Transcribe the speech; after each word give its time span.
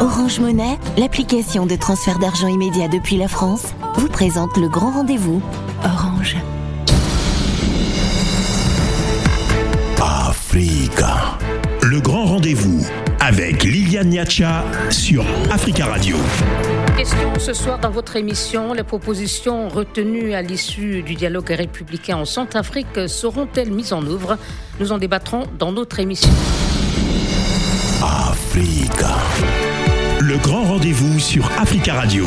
Orange 0.00 0.40
Monnaie, 0.40 0.78
l'application 0.98 1.64
de 1.64 1.74
transfert 1.74 2.18
d'argent 2.18 2.48
immédiat 2.48 2.86
depuis 2.88 3.16
la 3.16 3.28
France, 3.28 3.74
vous 3.94 4.08
présente 4.08 4.54
le 4.58 4.68
grand 4.68 4.90
rendez-vous. 4.90 5.40
Orange. 5.82 6.36
Africa. 9.98 11.38
Le 11.82 12.00
grand 12.00 12.26
rendez-vous 12.26 12.86
avec 13.20 13.64
Liliane 13.64 14.10
Niacha 14.10 14.64
sur 14.90 15.24
Africa 15.50 15.86
Radio. 15.86 16.16
Question 16.98 17.32
ce 17.38 17.54
soir 17.54 17.78
dans 17.78 17.90
votre 17.90 18.16
émission, 18.16 18.74
les 18.74 18.84
propositions 18.84 19.68
retenues 19.68 20.34
à 20.34 20.42
l'issue 20.42 21.02
du 21.02 21.14
dialogue 21.14 21.48
républicain 21.48 22.18
en 22.18 22.24
Centrafrique 22.26 23.08
seront-elles 23.08 23.72
mises 23.72 23.94
en 23.94 24.04
œuvre? 24.06 24.36
Nous 24.78 24.92
en 24.92 24.98
débattrons 24.98 25.44
dans 25.58 25.72
notre 25.72 26.00
émission. 26.00 26.30
Africa. 28.02 29.16
Le 30.36 30.42
grand 30.42 30.64
rendez-vous 30.64 31.18
sur 31.18 31.46
Africa 31.58 31.94
Radio. 31.94 32.24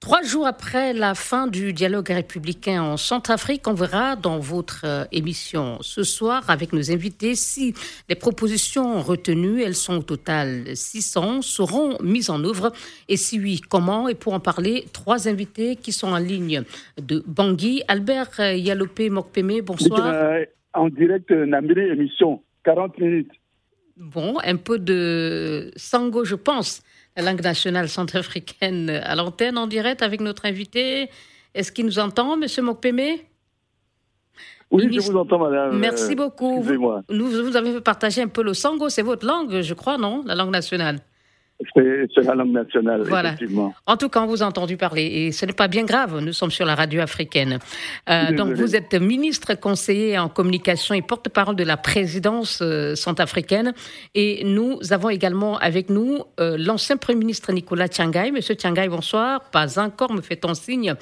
Trois 0.00 0.22
jours 0.22 0.48
après 0.48 0.92
la 0.92 1.14
fin 1.14 1.46
du 1.46 1.72
dialogue 1.72 2.08
républicain 2.08 2.82
en 2.82 2.96
Centrafrique, 2.96 3.68
on 3.68 3.74
verra 3.74 4.16
dans 4.16 4.40
votre 4.40 4.82
euh, 4.84 5.04
émission 5.12 5.78
ce 5.80 6.02
soir 6.02 6.42
avec 6.50 6.72
nos 6.72 6.90
invités 6.90 7.36
si 7.36 7.74
les 8.08 8.16
propositions 8.16 9.00
retenues, 9.00 9.62
elles 9.62 9.76
sont 9.76 9.98
au 9.98 10.02
total 10.02 10.74
600, 10.74 11.42
seront 11.42 11.98
mises 12.02 12.30
en 12.30 12.42
œuvre 12.42 12.72
et 13.08 13.16
si 13.16 13.38
oui, 13.38 13.60
comment? 13.60 14.08
Et 14.08 14.16
pour 14.16 14.32
en 14.32 14.40
parler, 14.40 14.86
trois 14.92 15.28
invités 15.28 15.76
qui 15.76 15.92
sont 15.92 16.08
en 16.08 16.18
ligne 16.18 16.62
de 17.00 17.22
Bangui. 17.28 17.84
Albert 17.86 18.40
euh, 18.40 18.54
Yalopé 18.54 19.08
Mokpeme, 19.08 19.60
bonsoir. 19.60 20.04
Euh, 20.04 20.44
en 20.74 20.88
direct, 20.88 21.30
Namiri, 21.30 21.90
émission, 21.90 22.42
40 22.64 22.98
minutes. 22.98 23.30
Bon, 24.00 24.38
un 24.42 24.56
peu 24.56 24.78
de 24.78 25.70
sango, 25.76 26.24
je 26.24 26.34
pense 26.34 26.82
la 27.16 27.22
langue 27.22 27.42
nationale 27.42 27.88
centrafricaine 27.88 28.88
à 28.88 29.14
l'antenne 29.14 29.58
en 29.58 29.66
direct 29.66 30.02
avec 30.02 30.22
notre 30.22 30.46
invité. 30.46 31.10
Est-ce 31.54 31.70
qu'il 31.70 31.84
nous 31.84 31.98
entend, 31.98 32.36
Monsieur 32.36 32.62
Mokpeme 32.62 33.18
oui, 34.72 34.88
je 34.92 35.00
vous 35.00 35.16
entends, 35.16 35.40
madame. 35.40 35.80
Merci 35.80 36.14
beaucoup. 36.14 36.62
Vous, 36.62 37.02
vous 37.08 37.56
avez 37.56 37.72
fait 37.72 37.80
partager 37.80 38.22
un 38.22 38.28
peu 38.28 38.44
le 38.44 38.54
sango, 38.54 38.88
c'est 38.88 39.02
votre 39.02 39.26
langue, 39.26 39.62
je 39.62 39.74
crois, 39.74 39.98
non? 39.98 40.22
La 40.24 40.36
langue 40.36 40.52
nationale 40.52 41.00
c'est 41.74 42.22
la 42.24 42.34
langue 42.34 42.52
nationale, 42.52 43.02
voilà. 43.02 43.30
effectivement. 43.30 43.74
En 43.86 43.96
tout 43.96 44.08
cas, 44.08 44.22
on 44.22 44.26
vous 44.26 44.42
a 44.42 44.46
entendu 44.46 44.76
parler 44.76 45.04
et 45.04 45.32
ce 45.32 45.46
n'est 45.46 45.52
pas 45.52 45.68
bien 45.68 45.84
grave. 45.84 46.18
Nous 46.20 46.32
sommes 46.32 46.50
sur 46.50 46.64
la 46.64 46.74
radio 46.74 47.00
africaine. 47.00 47.58
Euh, 48.08 48.32
donc, 48.32 48.54
vous 48.54 48.76
êtes 48.76 48.94
ministre 48.94 49.54
conseiller 49.54 50.18
en 50.18 50.28
communication 50.28 50.94
et 50.94 51.02
porte-parole 51.02 51.56
de 51.56 51.64
la 51.64 51.76
présidence 51.76 52.60
euh, 52.62 52.94
centrafricaine. 52.94 53.74
Et 54.14 54.42
nous 54.44 54.78
avons 54.90 55.10
également 55.10 55.58
avec 55.58 55.90
nous 55.90 56.22
euh, 56.40 56.56
l'ancien 56.58 56.96
Premier 56.96 57.18
ministre 57.18 57.52
Nicolas 57.52 57.88
Tiangai. 57.88 58.30
Monsieur 58.30 58.56
Tiangai, 58.56 58.88
bonsoir. 58.88 59.40
Pas 59.50 59.78
encore, 59.78 60.12
me 60.12 60.22
fait-on 60.22 60.54
signe. 60.54 60.94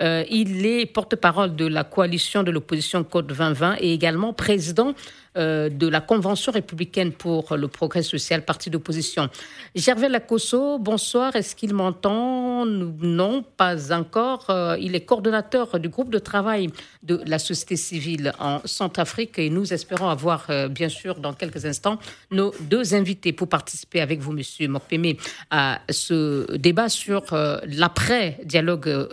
Euh, 0.00 0.24
il 0.30 0.64
est 0.64 0.86
porte-parole 0.86 1.54
de 1.54 1.66
la 1.66 1.84
coalition 1.84 2.42
de 2.42 2.50
l'opposition 2.50 3.04
Côte 3.04 3.26
2020 3.26 3.76
et 3.80 3.92
également 3.92 4.32
président 4.32 4.94
euh, 5.36 5.68
de 5.68 5.86
la 5.86 6.00
Convention 6.00 6.50
républicaine 6.50 7.12
pour 7.12 7.56
le 7.56 7.68
progrès 7.68 8.02
social, 8.02 8.44
parti 8.44 8.68
d'opposition. 8.68 9.28
Gervais 9.76 10.08
Lacosso, 10.08 10.80
bonsoir. 10.80 11.36
Est-ce 11.36 11.54
qu'il 11.54 11.72
m'entend? 11.72 12.66
Non, 12.66 13.44
pas 13.56 13.92
encore. 13.92 14.50
Euh, 14.50 14.76
il 14.80 14.96
est 14.96 15.02
coordonnateur 15.02 15.78
du 15.78 15.88
groupe 15.88 16.10
de 16.10 16.18
travail 16.18 16.70
de 17.04 17.22
la 17.26 17.38
société 17.38 17.76
civile 17.76 18.32
en 18.40 18.60
Centrafrique 18.64 19.38
et 19.38 19.50
nous 19.50 19.72
espérons 19.72 20.08
avoir, 20.08 20.46
euh, 20.50 20.66
bien 20.66 20.88
sûr, 20.88 21.20
dans 21.20 21.32
quelques 21.32 21.64
instants, 21.64 22.00
nos 22.32 22.52
deux 22.62 22.94
invités 22.94 23.32
pour 23.32 23.48
participer 23.48 24.00
avec 24.00 24.18
vous, 24.18 24.32
Monsieur 24.32 24.66
Mokpeme, 24.66 25.14
à 25.52 25.80
ce 25.90 26.56
débat 26.56 26.88
sur 26.88 27.22
l'après-dialogue 27.32 29.08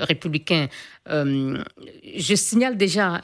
républicain. 0.00 0.68
je 1.06 2.34
signale 2.36 2.78
déjà, 2.78 3.20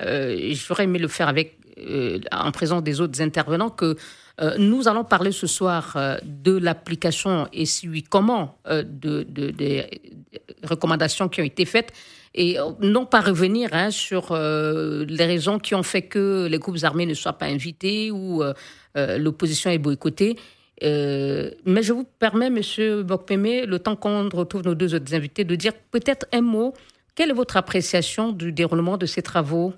j'aurais 0.52 0.84
aimé 0.84 0.98
le 0.98 1.08
faire 1.08 1.28
avec 1.28 1.57
euh, 1.78 2.18
en 2.32 2.50
présence 2.52 2.82
des 2.82 3.00
autres 3.00 3.20
intervenants 3.20 3.70
que 3.70 3.96
euh, 4.40 4.56
nous 4.58 4.88
allons 4.88 5.04
parler 5.04 5.32
ce 5.32 5.46
soir 5.46 5.94
euh, 5.96 6.16
de 6.24 6.56
l'application 6.56 7.48
et 7.52 7.66
si 7.66 7.88
oui, 7.88 8.02
comment 8.02 8.58
de, 8.66 9.24
des 9.24 9.86
recommandations 10.62 11.28
qui 11.28 11.40
ont 11.40 11.44
été 11.44 11.64
faites 11.64 11.92
et 12.34 12.56
non 12.80 13.06
pas 13.06 13.20
revenir 13.20 13.70
hein, 13.72 13.90
sur 13.90 14.36
les 14.36 15.24
raisons 15.24 15.58
qui 15.58 15.74
ont 15.74 15.82
fait 15.82 16.02
que 16.02 16.46
les 16.48 16.58
groupes 16.58 16.76
armés 16.82 17.06
ne 17.06 17.14
soient 17.14 17.32
pas 17.32 17.46
invités 17.46 18.10
ou 18.10 18.42
l'opposition 18.94 19.70
est 19.70 19.78
boycottée. 19.78 20.36
mais 20.82 21.82
je 21.82 21.92
vous 21.92 22.04
permets, 22.04 22.50
Monsieur 22.50 23.02
Bokpeme, 23.02 23.64
le 23.64 23.78
temps 23.78 23.96
qu'on 23.96 24.28
retrouve 24.28 24.62
nos 24.62 24.74
deux 24.74 24.94
autres 24.94 25.14
invités, 25.14 25.44
de 25.44 25.54
dire 25.56 25.72
peut-être 25.90 26.26
un 26.32 26.42
mot. 26.42 26.74
Quelle 27.14 27.30
est 27.30 27.34
votre 27.34 27.56
appréciation 27.56 28.30
du 28.30 28.52
déroulement 28.52 28.98
de 28.98 29.06
ces 29.06 29.22
travaux? 29.22 29.72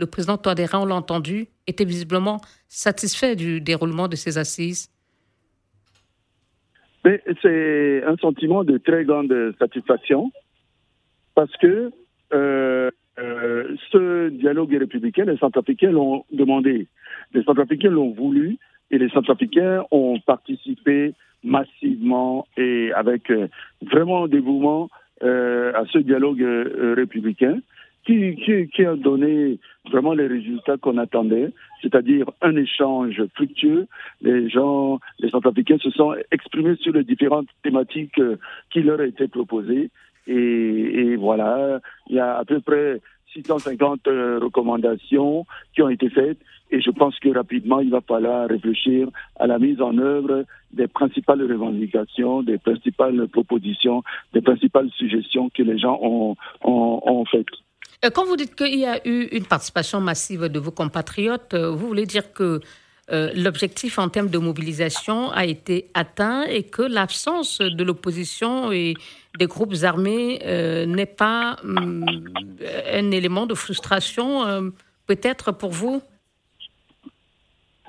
Le 0.00 0.06
président 0.06 0.38
Touadéra, 0.38 0.80
on 0.80 0.86
l'a 0.86 0.94
entendu, 0.94 1.48
était 1.66 1.84
visiblement 1.84 2.40
satisfait 2.68 3.36
du 3.36 3.60
déroulement 3.60 4.08
de 4.08 4.16
ces 4.16 4.38
assises. 4.38 4.90
C'est 7.42 8.02
un 8.04 8.16
sentiment 8.16 8.64
de 8.64 8.78
très 8.78 9.04
grande 9.04 9.32
satisfaction 9.58 10.30
parce 11.34 11.54
que 11.58 11.90
euh, 12.32 12.90
euh, 13.18 13.76
ce 13.90 14.28
dialogue 14.28 14.72
républicain, 14.72 15.24
les 15.24 15.38
Centrafricains 15.38 15.90
l'ont 15.90 16.24
demandé, 16.32 16.88
les 17.32 17.42
Centrafricains 17.44 17.90
l'ont 17.90 18.10
voulu 18.10 18.58
et 18.90 18.98
les 18.98 19.08
Centrafricains 19.10 19.84
ont 19.90 20.18
participé 20.20 21.14
massivement 21.42 22.46
et 22.56 22.92
avec 22.92 23.30
euh, 23.30 23.48
vraiment 23.82 24.26
dévouement 24.26 24.88
à 25.22 25.84
ce 25.92 25.98
dialogue 25.98 26.42
républicain 26.96 27.58
qui, 28.04 28.36
qui, 28.36 28.68
qui, 28.68 28.84
a 28.84 28.96
donné 28.96 29.58
vraiment 29.90 30.14
les 30.14 30.26
résultats 30.26 30.76
qu'on 30.76 30.98
attendait, 30.98 31.52
c'est-à-dire 31.82 32.30
un 32.42 32.56
échange 32.56 33.22
fructueux. 33.34 33.86
Les 34.22 34.48
gens, 34.48 35.00
les 35.18 35.30
Centrafricains 35.30 35.78
se 35.78 35.90
sont 35.90 36.14
exprimés 36.30 36.76
sur 36.76 36.92
les 36.92 37.04
différentes 37.04 37.48
thématiques 37.62 38.18
euh, 38.18 38.36
qui 38.70 38.82
leur 38.82 39.00
étaient 39.00 39.28
proposées. 39.28 39.90
Et, 40.26 40.34
et 40.34 41.16
voilà, 41.16 41.80
il 42.08 42.16
y 42.16 42.20
a 42.20 42.38
à 42.38 42.44
peu 42.44 42.60
près 42.60 43.00
650 43.32 44.06
euh, 44.06 44.38
recommandations 44.40 45.46
qui 45.74 45.82
ont 45.82 45.88
été 45.88 46.08
faites 46.10 46.38
et 46.70 46.80
je 46.80 46.90
pense 46.90 47.18
que 47.18 47.28
rapidement 47.30 47.80
il 47.80 47.90
va 47.90 48.00
falloir 48.00 48.48
réfléchir 48.48 49.08
à 49.36 49.46
la 49.46 49.58
mise 49.58 49.80
en 49.80 49.96
œuvre 49.98 50.44
des 50.72 50.86
principales 50.86 51.42
revendications, 51.42 52.42
des 52.42 52.58
principales 52.58 53.26
propositions, 53.28 54.02
des 54.32 54.40
principales 54.40 54.90
suggestions 54.96 55.50
que 55.50 55.62
les 55.62 55.78
gens 55.78 55.98
ont, 56.00 56.36
ont, 56.62 57.02
ont 57.04 57.24
faites. 57.24 57.46
Euh, 58.04 58.10
quand 58.10 58.24
vous 58.24 58.36
dites 58.36 58.54
qu'il 58.54 58.78
y 58.78 58.86
a 58.86 59.06
eu 59.06 59.24
une 59.32 59.44
participation 59.44 60.00
massive 60.00 60.44
de 60.44 60.58
vos 60.58 60.70
compatriotes, 60.70 61.54
euh, 61.54 61.70
vous 61.70 61.86
voulez 61.86 62.06
dire 62.06 62.32
que 62.32 62.60
euh, 63.12 63.30
l'objectif 63.34 63.98
en 63.98 64.08
termes 64.08 64.30
de 64.30 64.38
mobilisation 64.38 65.30
a 65.32 65.44
été 65.44 65.90
atteint 65.94 66.44
et 66.44 66.62
que 66.62 66.82
l'absence 66.82 67.58
de 67.58 67.84
l'opposition 67.84 68.72
et 68.72 68.94
des 69.38 69.46
groupes 69.46 69.74
armés 69.82 70.38
n'est 70.86 71.06
pas 71.06 71.56
hum, 71.64 72.04
un 72.92 73.10
élément 73.10 73.46
de 73.46 73.54
frustration, 73.54 74.72
peut-être 75.06 75.50
pour 75.50 75.70
vous? 75.70 76.02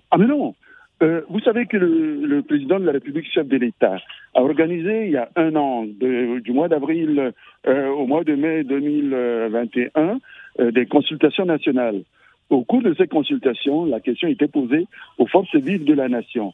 Ah 0.10 0.18
mais 0.18 0.26
non 0.26 0.56
euh, 1.02 1.22
vous 1.30 1.40
savez 1.40 1.66
que 1.66 1.78
le, 1.78 2.42
président 2.44 2.80
de 2.80 2.86
la 2.86 2.92
République, 2.92 3.26
chef 3.32 3.48
de 3.48 3.58
l'État, 3.58 3.98
a 4.36 4.42
organisé 4.42 5.06
il 5.06 5.12
y 5.12 5.18
a 5.18 5.30
un 5.36 5.56
an, 5.56 5.86
du 5.86 6.52
mois 6.52 6.68
d'avril 6.68 7.34
euh, 7.68 7.88
au 7.90 8.06
mois 8.06 8.24
de 8.24 8.36
mai 8.36 8.64
2021, 8.64 10.20
euh, 10.60 10.72
des 10.72 10.86
consultations 10.86 11.46
nationales. 11.46 12.04
Au 12.50 12.64
cours 12.64 12.84
de 12.84 12.94
ces 12.94 13.08
consultations, 13.08 13.86
la 13.86 14.00
question 14.00 14.28
était 14.28 14.48
posée 14.48 14.86
aux 15.18 15.26
forces 15.26 15.56
vives 15.56 15.86
de 15.86 15.94
la 15.94 16.10
nation. 16.10 16.54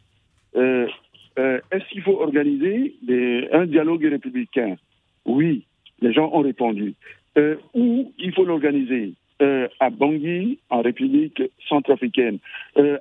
Est-ce 0.56 1.90
qu'il 1.92 2.02
faut 2.02 2.20
organiser 2.22 2.96
un 3.52 3.66
dialogue 3.66 4.06
républicain? 4.06 4.76
Oui, 5.26 5.66
les 6.02 6.14
gens 6.14 6.30
ont 6.34 6.42
répondu. 6.42 6.94
où 7.74 8.14
il 8.18 8.34
faut 8.34 8.46
l'organiser? 8.46 9.14
À 9.80 9.90
Bangui, 9.90 10.60
en 10.70 10.82
République 10.82 11.42
centrafricaine. 11.68 12.38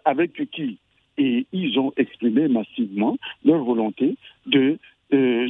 avec 0.05 0.32
qui? 0.50 0.79
Et 1.19 1.47
ils 1.53 1.79
ont 1.79 1.93
exprimé 1.97 2.49
massivement 2.49 3.17
leur 3.45 3.63
volonté 3.63 4.17
de, 4.47 4.79
euh, 5.13 5.47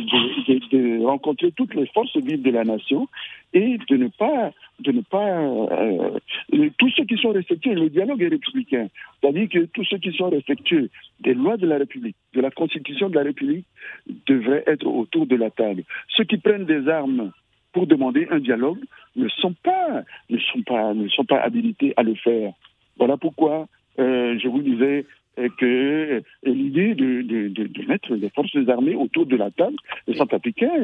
de, 0.49 0.77
de, 0.77 1.05
rencontrer 1.05 1.53
toutes 1.53 1.75
les 1.75 1.87
forces 1.87 2.17
vives 2.17 2.43
de 2.43 2.51
la 2.51 2.65
nation 2.65 3.09
et 3.53 3.79
de 3.89 3.97
ne 3.97 4.09
pas, 4.09 4.53
de 4.81 4.93
ne 4.93 5.01
pas 5.01 5.41
euh, 5.41 6.19
tous 6.79 6.91
ceux 6.91 7.05
qui 7.05 7.17
sont 7.17 7.33
respectueux, 7.33 7.75
le 7.75 7.89
dialogue 7.89 8.23
est 8.23 8.29
républicain, 8.29 8.89
c'est-à-dire 9.21 9.49
que 9.49 9.65
tous 9.67 9.85
ceux 9.85 9.99
qui 9.99 10.13
sont 10.13 10.31
respectueux 10.31 10.91
des 11.21 11.35
lois 11.35 11.57
de 11.57 11.67
la 11.67 11.79
République, 11.79 12.17
de 12.35 12.41
la 12.41 12.51
Constitution 12.51 13.09
de 13.09 13.15
la 13.15 13.23
République, 13.23 13.67
devraient 14.27 14.65
être 14.67 14.87
autour 14.87 15.27
de 15.27 15.37
la 15.37 15.51
table. 15.51 15.85
Ceux 16.17 16.25
qui 16.25 16.37
prennent 16.37 16.67
des 16.67 16.89
armes 16.89 17.33
pour 17.73 17.87
demander 17.87 18.27
un 18.31 18.41
dialogue 18.41 18.83
ne 19.17 19.29
sont 19.29 19.55
pas, 19.63 20.03
ne 20.31 20.39
sont 20.39 20.63
pas, 20.63 20.95
ne 20.95 21.09
sont 21.09 21.25
pas 21.25 21.41
habilités 21.41 21.93
à 21.97 22.03
le 22.03 22.15
faire. 22.15 22.53
Voilà 22.99 23.17
pourquoi 23.17 23.69
euh, 23.99 24.39
je 24.39 24.49
vous 24.49 24.63
disais, 24.63 25.07
que 25.59 26.23
l'idée 26.45 26.95
de, 26.95 27.23
de, 27.23 27.49
de, 27.49 27.87
mettre 27.87 28.15
les 28.15 28.31
forces 28.31 28.57
armées 28.69 28.95
autour 28.95 29.27
de 29.27 29.37
la 29.37 29.51
table, 29.51 29.77
les 30.07 30.17
centrafricains. 30.17 30.79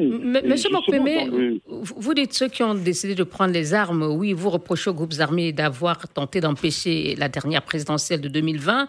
Monsieur 0.45 0.69
Mokpeme, 0.69 1.59
vous 1.67 2.13
dites 2.13 2.33
ceux 2.33 2.49
qui 2.49 2.63
ont 2.63 2.75
décidé 2.75 3.15
de 3.15 3.23
prendre 3.23 3.53
les 3.53 3.73
armes, 3.73 4.03
oui, 4.03 4.33
vous 4.33 4.49
reprochez 4.49 4.89
aux 4.89 4.93
groupes 4.93 5.19
armés 5.19 5.51
d'avoir 5.51 6.07
tenté 6.07 6.39
d'empêcher 6.39 7.15
la 7.17 7.29
dernière 7.29 7.63
présidentielle 7.63 8.21
de 8.21 8.29
2020. 8.29 8.87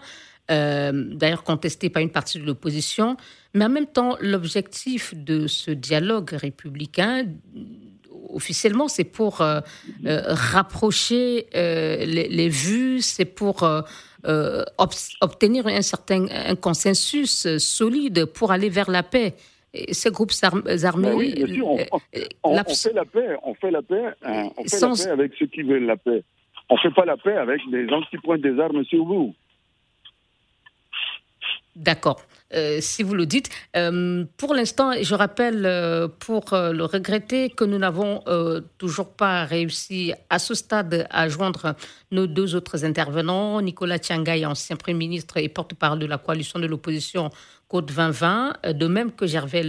Euh, 0.51 0.91
d'ailleurs 0.93 1.43
contesté 1.43 1.89
par 1.89 2.03
une 2.03 2.11
partie 2.11 2.37
de 2.37 2.45
l'opposition, 2.45 3.17
mais 3.55 3.65
en 3.65 3.69
même 3.69 3.87
temps, 3.87 4.15
l'objectif 4.21 5.15
de 5.15 5.47
ce 5.47 5.71
dialogue 5.71 6.29
républicain, 6.33 7.25
officiellement, 8.29 8.87
c'est 8.87 9.05
pour 9.05 9.41
euh, 9.41 9.61
euh, 10.05 10.21
rapprocher 10.27 11.47
les, 11.51 12.49
vues, 12.49 13.01
c'est 13.01 13.25
pour 13.25 13.67
obtenir 15.21 15.67
un 15.67 15.81
certain 15.81 16.25
un 16.29 16.55
consensus 16.55 17.57
solide 17.57 18.25
pour 18.25 18.51
aller 18.51 18.69
vers 18.69 18.89
la 18.89 19.03
paix. 19.03 19.35
Et 19.73 19.93
ces 19.93 20.09
groupes 20.09 20.31
armés. 20.83 21.13
oui, 21.13 21.33
bien 21.33 21.47
sûr, 21.47 21.67
on, 21.67 22.63
fait 22.63 22.93
la 22.93 23.03
paix, 23.03 23.35
on 23.43 23.53
fait 23.55 23.71
la 23.71 23.81
paix, 23.81 24.05
hein, 24.23 24.47
on 24.57 24.63
fait 24.63 24.79
la 24.79 24.95
paix 24.95 25.09
avec 25.09 25.33
ceux 25.37 25.47
qui 25.47 25.63
veulent 25.63 25.85
la 25.85 25.97
paix. 25.97 26.23
On 26.69 26.75
ne 26.75 26.79
fait 26.79 26.91
pas 26.91 27.03
la 27.05 27.17
paix 27.17 27.35
avec 27.35 27.59
des 27.69 27.87
gens 27.87 28.01
qui 28.09 28.17
pointent 28.17 28.41
des 28.41 28.57
armes 28.59 28.85
sur 28.85 29.03
vous. 29.03 29.35
D'accord. 31.75 32.21
Euh, 32.53 32.77
si 32.79 33.01
vous 33.01 33.15
le 33.15 33.25
dites. 33.25 33.49
Euh, 33.75 34.23
pour 34.37 34.53
l'instant, 34.53 34.91
je 35.01 35.15
rappelle, 35.15 35.65
euh, 35.65 36.07
pour 36.07 36.45
le 36.51 36.83
regretter, 36.83 37.49
que 37.49 37.63
nous 37.63 37.77
n'avons 37.77 38.23
toujours 38.77 39.13
pas 39.13 39.45
réussi 39.45 40.13
à 40.29 40.39
ce 40.39 40.53
stade 40.53 41.07
à 41.09 41.27
joindre 41.27 41.75
nos 42.11 42.27
deux 42.27 42.55
autres 42.55 42.85
intervenants, 42.85 43.61
Nicolas 43.61 43.99
Tiangay, 43.99 44.45
ancien 44.45 44.75
Premier 44.75 44.97
ministre 44.97 45.37
et 45.37 45.49
porte-parole 45.49 45.99
de 45.99 46.05
la 46.05 46.17
coalition 46.17 46.59
de 46.59 46.67
l'opposition 46.67 47.29
Côte 47.67 47.87
2020, 47.87 48.73
de 48.73 48.87
même 48.87 49.11
que 49.11 49.25
Gervais 49.25 49.63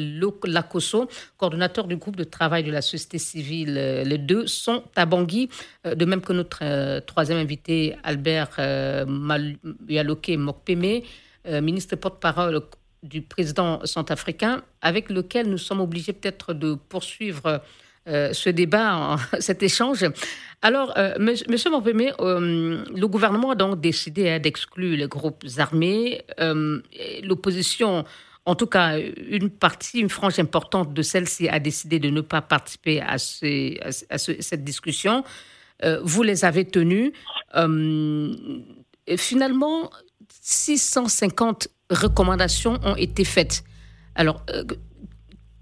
Lacosso, 0.44 1.08
coordonnateur 1.38 1.86
du 1.86 1.96
groupe 1.96 2.16
de 2.16 2.24
travail 2.24 2.62
de 2.62 2.70
la 2.70 2.82
société 2.82 3.18
civile. 3.18 3.74
Les 4.04 4.18
deux 4.18 4.46
sont 4.46 4.84
à 4.96 5.06
Bangui, 5.06 5.48
de 5.84 6.04
même 6.04 6.20
que 6.20 6.34
notre 6.34 7.00
troisième 7.00 7.38
invité, 7.38 7.96
Albert 8.04 8.60
Yaloke 9.88 10.28
Mokpeme. 10.36 11.02
Euh, 11.48 11.60
ministre 11.60 11.94
porte-parole 11.94 12.60
du 13.04 13.22
président 13.22 13.84
centrafricain, 13.84 14.62
avec 14.82 15.10
lequel 15.10 15.48
nous 15.48 15.58
sommes 15.58 15.80
obligés 15.80 16.12
peut-être 16.12 16.54
de 16.54 16.74
poursuivre 16.74 17.62
euh, 18.08 18.32
ce 18.32 18.50
débat, 18.50 19.16
cet 19.38 19.62
échange. 19.62 20.04
Alors, 20.60 20.92
euh, 20.96 21.14
Monsieur 21.20 21.70
Mopémé, 21.70 22.10
le 22.18 23.04
gouvernement 23.04 23.50
a 23.52 23.54
donc 23.54 23.80
décidé 23.80 24.28
hein, 24.28 24.38
d'exclure 24.40 24.96
les 24.96 25.06
groupes 25.06 25.44
armés. 25.58 26.22
L'opposition, 27.22 28.04
en 28.44 28.54
tout 28.56 28.66
cas, 28.66 28.98
une 28.98 29.50
partie, 29.50 30.00
une 30.00 30.08
frange 30.08 30.40
importante 30.40 30.92
de 30.94 31.02
celle-ci 31.02 31.48
a 31.48 31.60
décidé 31.60 32.00
de 32.00 32.10
ne 32.10 32.22
pas 32.22 32.42
participer 32.42 33.00
à, 33.02 33.18
cette 33.18 34.64
discussion. 34.64 35.22
vous 36.02 36.22
les 36.24 36.44
avez 36.44 36.64
tenus. 36.64 37.12
finalement, 39.16 39.90
650 40.28 41.68
recommandations 41.90 42.78
ont 42.84 42.96
été 42.96 43.24
faites. 43.24 43.64
Alors, 44.14 44.42
euh, 44.50 44.64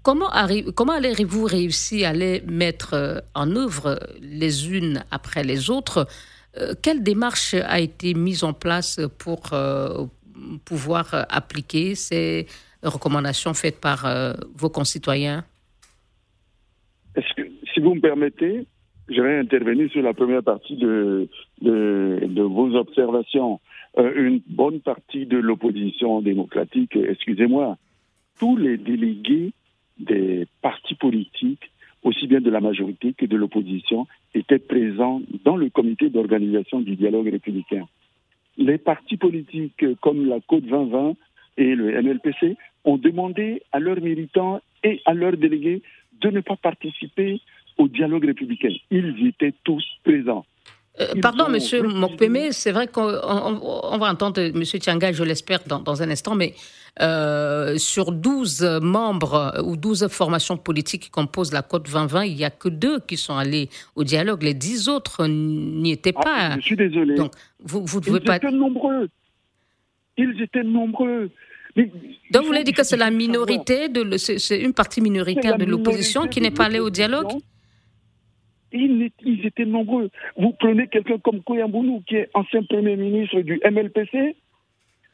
comment, 0.01 0.29
comment 0.75 0.93
allez-vous 0.93 1.45
réussir 1.45 2.09
à 2.09 2.13
les 2.13 2.41
mettre 2.41 2.93
euh, 2.93 3.19
en 3.33 3.55
œuvre 3.55 3.99
les 4.21 4.71
unes 4.71 5.03
après 5.11 5.43
les 5.43 5.69
autres? 5.69 6.07
Euh, 6.57 6.73
Quelle 6.81 7.03
démarche 7.03 7.53
a 7.53 7.79
été 7.79 8.13
mise 8.13 8.43
en 8.43 8.53
place 8.53 8.99
pour 9.17 9.41
pouvoir 10.65 11.25
appliquer 11.29 11.95
ces 11.95 12.47
recommandations 12.83 13.53
faites 13.53 13.79
par 13.79 14.05
vos 14.53 14.69
concitoyens? 14.69 15.43
Si 17.73 17.79
vous 17.79 17.95
me 17.95 18.01
permettez, 18.01 18.67
je 19.09 19.21
vais 19.21 19.39
intervenir 19.39 19.89
sur 19.91 20.01
la 20.01 20.13
première 20.13 20.43
partie 20.43 20.75
de 20.75 21.27
vos 21.61 22.75
observations. 22.75 23.59
Euh, 23.97 24.11
une 24.15 24.41
bonne 24.47 24.81
partie 24.81 25.25
de 25.25 25.37
l'opposition 25.37 26.21
démocratique, 26.21 26.95
excusez-moi, 26.95 27.77
tous 28.39 28.57
les 28.57 28.77
délégués 28.77 29.53
des 29.97 30.47
partis 30.61 30.95
politiques, 30.95 31.71
aussi 32.03 32.27
bien 32.27 32.41
de 32.41 32.49
la 32.49 32.59
majorité 32.59 33.13
que 33.13 33.25
de 33.25 33.37
l'opposition, 33.37 34.05
étaient 34.33 34.59
présents 34.59 35.21
dans 35.45 35.55
le 35.55 35.69
comité 35.69 36.09
d'organisation 36.09 36.81
du 36.81 36.95
dialogue 36.95 37.29
républicain. 37.29 37.87
Les 38.57 38.77
partis 38.77 39.17
politiques 39.17 39.85
comme 40.01 40.27
la 40.27 40.39
Côte 40.41 40.65
2020 40.65 41.15
et 41.57 41.75
le 41.75 42.01
MLPC 42.01 42.57
ont 42.83 42.97
demandé 42.97 43.63
à 43.71 43.79
leurs 43.79 44.01
militants 44.01 44.61
et 44.83 45.01
à 45.05 45.13
leurs 45.13 45.37
délégués 45.37 45.81
de 46.21 46.29
ne 46.29 46.41
pas 46.41 46.57
participer 46.57 47.39
au 47.77 47.87
dialogue 47.87 48.25
républicain. 48.25 48.73
Ils 48.91 49.27
étaient 49.27 49.53
tous 49.63 49.83
présents. 50.03 50.45
Euh, 51.01 51.07
pardon, 51.21 51.49
Monsieur 51.49 51.83
Mokpeme, 51.83 52.51
c'est 52.51 52.71
vrai 52.71 52.87
qu'on 52.87 53.03
va 53.03 54.09
entendre 54.11 54.41
Monsieur 54.53 54.79
Tianga, 54.79 55.11
je 55.11 55.23
l'espère, 55.23 55.59
dans, 55.65 56.01
un 56.01 56.09
instant, 56.09 56.35
mais 56.35 56.53
euh, 57.01 57.77
sur 57.77 58.13
12 58.13 58.79
membres 58.81 59.61
ou 59.65 59.75
12 59.75 60.07
formations 60.07 60.57
politiques 60.57 61.03
qui 61.03 61.09
composent 61.09 61.51
la 61.51 61.63
Côte 61.63 61.85
2020, 61.85 62.25
il 62.25 62.35
n'y 62.35 62.45
a 62.45 62.49
que 62.49 62.69
deux 62.69 62.99
qui 63.01 63.17
sont 63.17 63.35
allés 63.35 63.69
au 63.95 64.05
dialogue. 64.05 64.43
Les 64.43 64.53
dix 64.53 64.87
autres 64.87 65.27
n'y 65.27 65.91
étaient 65.91 66.13
ah, 66.15 66.23
pas. 66.23 66.55
je 66.59 66.65
suis 66.65 66.77
désolé. 66.77 67.15
Donc, 67.15 67.33
vous, 67.59 67.85
vous 67.85 67.99
devez 67.99 68.19
Ils 68.25 68.31
étaient 68.31 68.51
nombreux. 68.51 69.09
Ils 70.17 70.41
étaient 70.41 70.63
nombreux. 70.63 71.29
Donc, 71.75 72.43
vous 72.43 72.47
voulez 72.47 72.63
dire 72.63 72.73
que 72.73 72.83
c'est 72.83 72.95
la 72.95 73.11
minorité, 73.11 73.89
de, 73.89 74.15
c'est 74.15 74.61
une 74.61 74.73
partie 74.73 75.01
minoritaire 75.01 75.57
de 75.57 75.65
l'opposition 75.65 76.27
qui 76.27 76.39
n'est 76.39 76.51
pas 76.51 76.65
allée 76.65 76.79
au 76.79 76.89
dialogue 76.89 77.33
ils, 78.75 79.45
étaient 79.45 79.65
nombreux. 79.65 80.09
Vous 80.37 80.53
prenez 80.53 80.87
quelqu'un 80.87 81.17
comme 81.17 81.41
Koyambounou, 81.41 82.03
qui 82.07 82.17
est 82.17 82.29
ancien 82.33 82.63
Premier 82.63 82.95
ministre 82.95 83.41
du 83.41 83.59
MLPC 83.63 84.35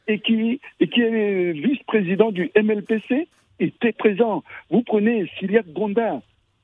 et 0.08 0.20
qui, 0.20 0.60
est 0.80 1.52
vice-président 1.54 2.32
du 2.32 2.52
MLPC, 2.56 3.28
était 3.60 3.92
présent. 3.92 4.44
Vous 4.70 4.82
prenez 4.82 5.30
Siliak 5.38 5.72
Gonda 5.72 6.22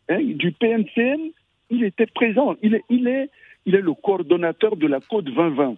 hein, 0.10 0.20
du 0.22 0.52
PNCN, 0.52 1.32
il 1.70 1.84
était 1.84 2.08
présent. 2.08 2.56
Il 2.62 3.08
est 3.08 3.30
le 3.66 3.94
coordonnateur 3.94 4.76
de 4.76 4.88
la 4.88 5.00
Côte 5.00 5.26
2020. 5.26 5.76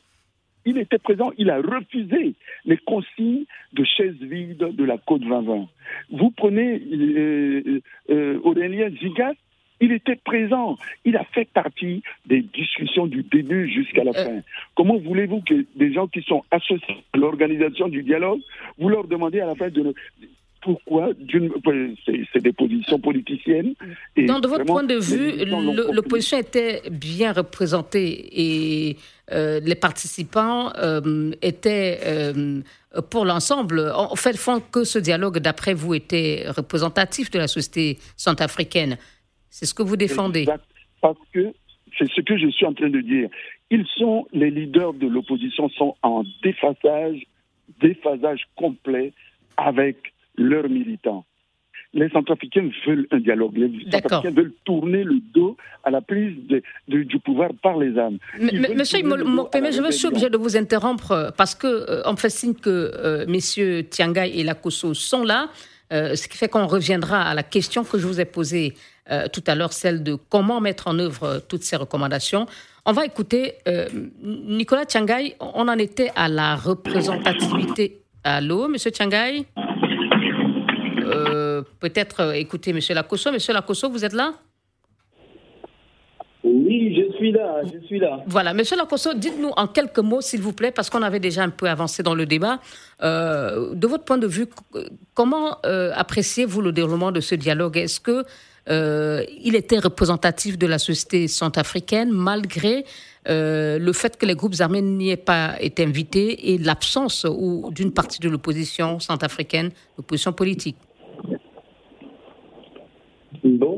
Il 0.65 0.77
était 0.77 0.99
présent, 0.99 1.31
il 1.37 1.49
a 1.49 1.57
refusé 1.57 2.35
les 2.65 2.77
consignes 2.77 3.45
de 3.73 3.83
chaises 3.83 4.19
vides 4.21 4.57
de 4.57 4.83
la 4.83 4.97
Côte 4.97 5.21
2020. 5.21 5.67
Vous 6.11 6.31
prenez 6.31 6.81
euh, 6.91 7.81
euh, 8.09 8.39
Aurélien 8.43 8.89
Zigas, 9.01 9.33
il 9.79 9.91
était 9.91 10.15
présent. 10.15 10.77
Il 11.05 11.15
a 11.17 11.23
fait 11.23 11.47
partie 11.53 12.03
des 12.25 12.41
discussions 12.41 13.07
du 13.07 13.23
début 13.23 13.69
jusqu'à 13.71 14.03
la 14.03 14.11
euh. 14.11 14.25
fin. 14.25 14.41
Comment 14.75 14.97
voulez-vous 14.97 15.41
que 15.41 15.65
des 15.75 15.93
gens 15.93 16.07
qui 16.07 16.21
sont 16.23 16.43
associés 16.51 17.03
à 17.13 17.17
l'organisation 17.17 17.87
du 17.87 18.03
dialogue, 18.03 18.39
vous 18.77 18.89
leur 18.89 19.05
demandez 19.05 19.39
à 19.39 19.47
la 19.47 19.55
fin 19.55 19.69
de 19.69 19.93
pourquoi 20.61 21.11
c'est 22.05 22.41
des 22.41 22.51
positions 22.51 22.99
politiciennes. 22.99 23.75
Et 24.17 24.25
Donc, 24.25 24.43
de 24.43 24.47
votre 24.49 24.65
point 24.65 24.83
de 24.83 24.95
vue, 24.95 25.45
l'opposition 25.45 26.37
était 26.37 26.81
bien 26.91 27.31
représentée 27.31 28.27
et 28.33 28.97
euh, 29.31 29.61
les 29.63 29.75
participants 29.75 30.73
euh, 30.75 31.31
étaient, 31.41 32.01
pour 33.09 33.23
l'ensemble, 33.23 33.89
en 33.95 34.17
fait, 34.17 34.35
font 34.35 34.59
que 34.59 34.83
ce 34.83 34.99
dialogue, 34.99 35.39
d'après 35.39 35.73
vous, 35.73 35.93
était 35.93 36.43
représentatif 36.49 37.31
de 37.31 37.39
la 37.39 37.47
société 37.47 37.97
centrafricaine. 38.17 38.97
C'est 39.49 39.65
ce 39.65 39.73
que 39.73 39.83
vous 39.83 39.97
défendez. 39.97 40.45
parce 41.01 41.17
que 41.33 41.53
c'est 41.97 42.09
ce 42.09 42.21
que 42.21 42.37
je 42.37 42.47
suis 42.49 42.65
en 42.65 42.73
train 42.73 42.89
de 42.89 43.01
dire. 43.01 43.29
Ils 43.71 43.85
sont, 43.97 44.27
les 44.31 44.49
leaders 44.49 44.93
de 44.93 45.07
l'opposition 45.07 45.69
sont 45.69 45.95
en 46.01 46.23
déphasage, 46.43 47.23
déphasage 47.81 48.41
complet 48.55 49.13
avec 49.57 50.13
leurs 50.35 50.69
militants. 50.69 51.25
Les 51.91 52.09
Centrafricains 52.09 52.69
veulent 52.85 53.07
un 53.11 53.19
dialogue. 53.19 53.57
Les 53.57 53.91
Centrafricains 53.91 54.35
veulent 54.35 54.53
tourner 54.63 55.03
le 55.03 55.19
dos 55.33 55.57
à 55.83 55.89
la 55.89 56.01
prise 56.01 56.35
du 56.87 57.19
pouvoir 57.19 57.49
par 57.63 57.77
les 57.77 57.97
âmes. 57.97 58.19
Monsieur 58.39 59.01
Mokpeme, 59.03 59.71
je 59.71 59.91
suis 59.91 60.07
obligé 60.07 60.29
de 60.29 60.37
vous 60.37 60.55
interrompre 60.55 61.33
parce 61.35 61.55
que 61.55 61.67
euh, 61.67 62.01
on 62.05 62.15
fait 62.15 62.29
signe 62.29 62.53
que 62.53 62.69
euh, 62.69 63.25
messieurs 63.27 63.83
Tiangay 63.89 64.37
et 64.37 64.43
Lakosso 64.43 64.93
sont 64.93 65.23
là, 65.23 65.49
euh, 65.91 66.15
ce 66.15 66.27
qui 66.27 66.37
fait 66.37 66.47
qu'on 66.47 66.67
reviendra 66.67 67.23
à 67.23 67.33
la 67.33 67.43
question 67.43 67.83
que 67.83 67.97
je 67.97 68.05
vous 68.05 68.21
ai 68.21 68.25
posée 68.25 68.75
euh, 69.11 69.27
tout 69.27 69.43
à 69.47 69.55
l'heure, 69.55 69.73
celle 69.73 70.03
de 70.03 70.15
comment 70.15 70.61
mettre 70.61 70.87
en 70.87 70.99
œuvre 70.99 71.23
euh, 71.23 71.39
toutes 71.39 71.63
ces 71.63 71.75
recommandations. 71.75 72.45
On 72.85 72.91
va 72.91 73.05
écouter 73.05 73.55
Nicolas 74.23 74.85
Tiangay. 74.85 75.35
On 75.39 75.67
en 75.67 75.77
était 75.77 76.11
à 76.15 76.27
la 76.27 76.55
représentativité. 76.55 78.01
Allô, 78.23 78.67
Monsieur 78.67 78.89
Tiangay 78.89 79.45
Peut-être 81.79 82.35
écouter 82.35 82.73
Monsieur 82.73 82.95
Lacosso. 82.95 83.31
Monsieur 83.31 83.53
Lacosso, 83.53 83.89
vous 83.89 84.05
êtes 84.05 84.13
là? 84.13 84.33
Oui, 86.51 86.95
je 86.95 87.15
suis 87.17 87.31
là, 87.31 87.61
je 87.63 87.85
suis 87.85 87.99
là. 87.99 88.23
Voilà, 88.25 88.53
Monsieur 88.53 88.75
Lacosso, 88.75 89.13
dites-nous 89.13 89.51
en 89.55 89.67
quelques 89.67 89.99
mots, 89.99 90.21
s'il 90.21 90.41
vous 90.41 90.53
plaît, 90.53 90.71
parce 90.71 90.89
qu'on 90.89 91.01
avait 91.03 91.19
déjà 91.19 91.43
un 91.43 91.49
peu 91.49 91.69
avancé 91.69 92.01
dans 92.01 92.15
le 92.15 92.25
débat. 92.25 92.59
Euh, 93.03 93.75
de 93.75 93.87
votre 93.87 94.03
point 94.03 94.17
de 94.17 94.27
vue, 94.27 94.47
comment 95.13 95.57
euh, 95.65 95.91
appréciez-vous 95.95 96.61
le 96.61 96.71
déroulement 96.71 97.11
de 97.11 97.19
ce 97.19 97.35
dialogue? 97.35 97.77
Est-ce 97.77 97.99
que 97.99 98.23
euh, 98.69 99.23
il 99.43 99.55
était 99.55 99.79
représentatif 99.79 100.57
de 100.57 100.65
la 100.67 100.79
société 100.79 101.27
centrafricaine 101.27 102.11
malgré 102.11 102.85
le 103.25 103.91
fait 103.93 104.17
que 104.17 104.25
les 104.25 104.33
groupes 104.33 104.55
armés 104.59 104.81
n'y 104.81 105.11
aient 105.11 105.17
pas 105.17 105.55
été 105.61 105.83
invités 105.83 106.51
et 106.51 106.57
l'absence 106.57 107.27
d'une 107.69 107.91
partie 107.91 108.19
de 108.19 108.27
l'opposition 108.27 108.99
centrafricaine, 108.99 109.69
l'opposition 109.97 110.33
politique? 110.33 110.77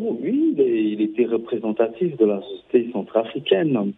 Oui, 0.04 0.56
il 0.58 1.00
était 1.00 1.26
représentatif 1.26 2.18
de 2.18 2.26
la 2.26 2.42
société 2.42 2.92
centrafricaine. 2.92 3.94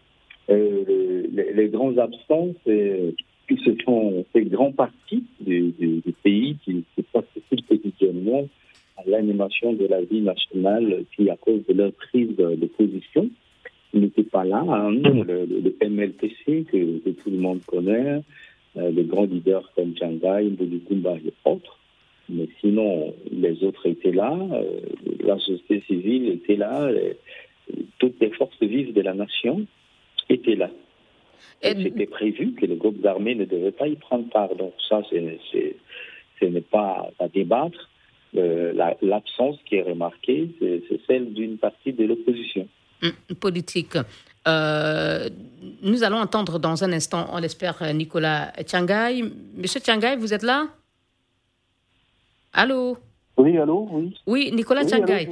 Euh, 0.50 1.22
les, 1.32 1.68
grands 1.68 1.96
absents, 1.96 2.50
ce 2.66 3.74
sont 3.82 4.26
ces 4.34 4.42
grands 4.42 4.72
partis 4.72 5.24
des, 5.40 5.72
pays 6.22 6.58
qui, 6.62 6.84
participent 7.10 7.66
quotidiennement 7.66 8.46
à 8.98 9.02
l'animation 9.06 9.72
de 9.72 9.86
la 9.86 10.02
vie 10.02 10.20
nationale 10.20 11.04
qui, 11.16 11.30
à 11.30 11.36
cause 11.36 11.64
de 11.66 11.72
leur 11.72 11.92
prise 11.92 12.36
de, 12.36 12.66
position, 12.66 13.30
n'étaient 13.94 14.24
pas 14.24 14.44
là. 14.44 14.62
Hein. 14.68 14.90
Le, 14.90 15.88
MLTC, 15.88 16.64
que, 16.70 17.10
tout 17.12 17.30
le 17.30 17.38
monde 17.38 17.64
connaît, 17.64 18.20
euh, 18.76 18.90
les 18.90 19.04
grands 19.04 19.24
leaders 19.24 19.72
comme 19.74 19.96
Djangai, 19.96 20.50
Mboulikumba 20.50 21.16
et 21.24 21.32
autres, 21.46 21.78
mais 22.28 22.48
sinon, 22.60 23.14
les 23.30 23.62
autres 23.64 23.86
étaient 23.86 24.12
là, 24.12 24.32
euh, 24.32 24.80
la 25.20 25.38
société 25.38 25.82
civile 25.86 26.28
était 26.30 26.56
là, 26.56 26.90
toutes 27.98 28.20
les 28.20 28.30
forces 28.30 28.60
vives 28.60 28.92
de 28.92 29.00
la 29.00 29.14
nation 29.14 29.66
étaient 30.28 30.56
là. 30.56 30.70
C'était 31.62 32.06
prévu 32.06 32.52
que 32.52 32.66
les 32.66 32.76
groupes 32.76 33.04
armés 33.04 33.34
ne 33.34 33.44
devaient 33.44 33.72
pas 33.72 33.88
y 33.88 33.96
prendre 33.96 34.28
part. 34.30 34.54
Donc 34.54 34.74
ça, 34.88 35.02
ce 35.10 36.44
n'est 36.44 36.60
pas 36.60 37.10
à 37.18 37.28
débattre. 37.28 37.90
Euh, 38.36 38.72
l'absence 39.00 39.56
qui 39.66 39.76
est 39.76 39.82
remarquée, 39.82 40.50
c'est 40.58 41.00
celle 41.06 41.32
d'une 41.32 41.56
partie 41.56 41.92
de 41.92 42.04
l'opposition. 42.04 42.68
Hum, 43.02 43.12
politique. 43.38 43.96
Euh, 44.46 45.28
nous 45.82 46.02
allons 46.02 46.18
entendre 46.18 46.58
dans 46.58 46.84
un 46.84 46.92
instant, 46.92 47.28
on 47.32 47.38
l'espère, 47.38 47.94
Nicolas 47.94 48.52
Tiangai. 48.66 49.22
Monsieur 49.56 49.80
Tiangai, 49.80 50.16
vous 50.16 50.34
êtes 50.34 50.42
là? 50.42 50.68
Allô 52.54 52.96
oui, 53.36 53.58
allô, 53.58 53.88
oui. 53.90 54.14
Oui, 54.28 54.52
Nicolas 54.54 54.84
oui, 54.84 55.26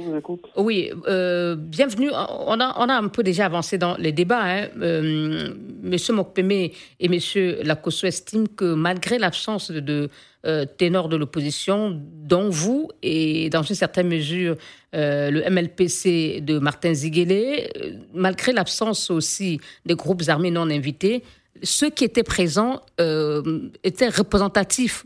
Oui, 0.57 0.91
euh, 1.07 1.55
bienvenue. 1.55 2.09
On 2.11 2.59
a, 2.59 2.75
on 2.77 2.89
a 2.89 2.95
un 2.95 3.07
peu 3.07 3.23
déjà 3.23 3.45
avancé 3.45 3.77
dans 3.77 3.95
les 3.95 4.11
débats. 4.11 4.43
Hein. 4.43 4.67
Euh, 4.81 5.53
Monsieur 5.81 6.13
Mokpeme 6.13 6.51
et 6.51 7.07
Monsieur 7.07 7.63
Lacosso 7.63 8.05
estiment 8.05 8.47
que 8.57 8.73
malgré 8.73 9.19
l'absence 9.19 9.71
de, 9.71 10.09
euh, 10.45 10.65
ténors 10.65 11.07
de 11.07 11.15
l'opposition, 11.15 11.97
dont 11.97 12.49
vous 12.49 12.89
et 13.01 13.49
dans 13.49 13.63
une 13.63 13.75
certaine 13.75 14.09
mesure 14.09 14.57
le 14.91 15.49
MLPC 15.49 16.41
de 16.41 16.59
Martin 16.59 16.93
Ziguele, 16.93 17.69
malgré 18.13 18.51
l'absence 18.51 19.09
aussi 19.11 19.61
des 19.85 19.95
groupes 19.95 20.23
armés 20.27 20.51
non 20.51 20.69
invités, 20.69 21.23
ceux 21.63 21.89
qui 21.89 22.03
étaient 22.03 22.23
présents 22.23 22.81
étaient 22.99 24.09
représentatifs 24.09 25.05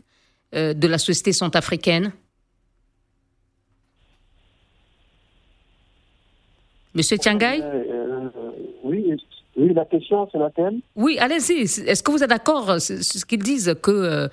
euh, 0.54 0.72
de 0.72 0.88
la 0.88 0.96
société 0.96 1.34
centrafricaine. 1.34 2.10
Monsieur 6.94 7.18
Tiangai? 7.18 7.60
Euh, 7.60 7.84
euh, 7.92 8.28
oui, 8.82 9.14
oui, 9.58 9.74
la 9.74 9.84
question, 9.84 10.26
c'est 10.32 10.38
laquelle 10.38 10.80
Oui, 10.96 11.18
allez-y. 11.18 11.60
Est-ce 11.86 12.02
que 12.02 12.10
vous 12.10 12.22
êtes 12.22 12.30
d'accord? 12.30 12.80
Ce 12.80 13.24
qu'ils 13.26 13.42
disent 13.42 13.74
que 13.82 14.30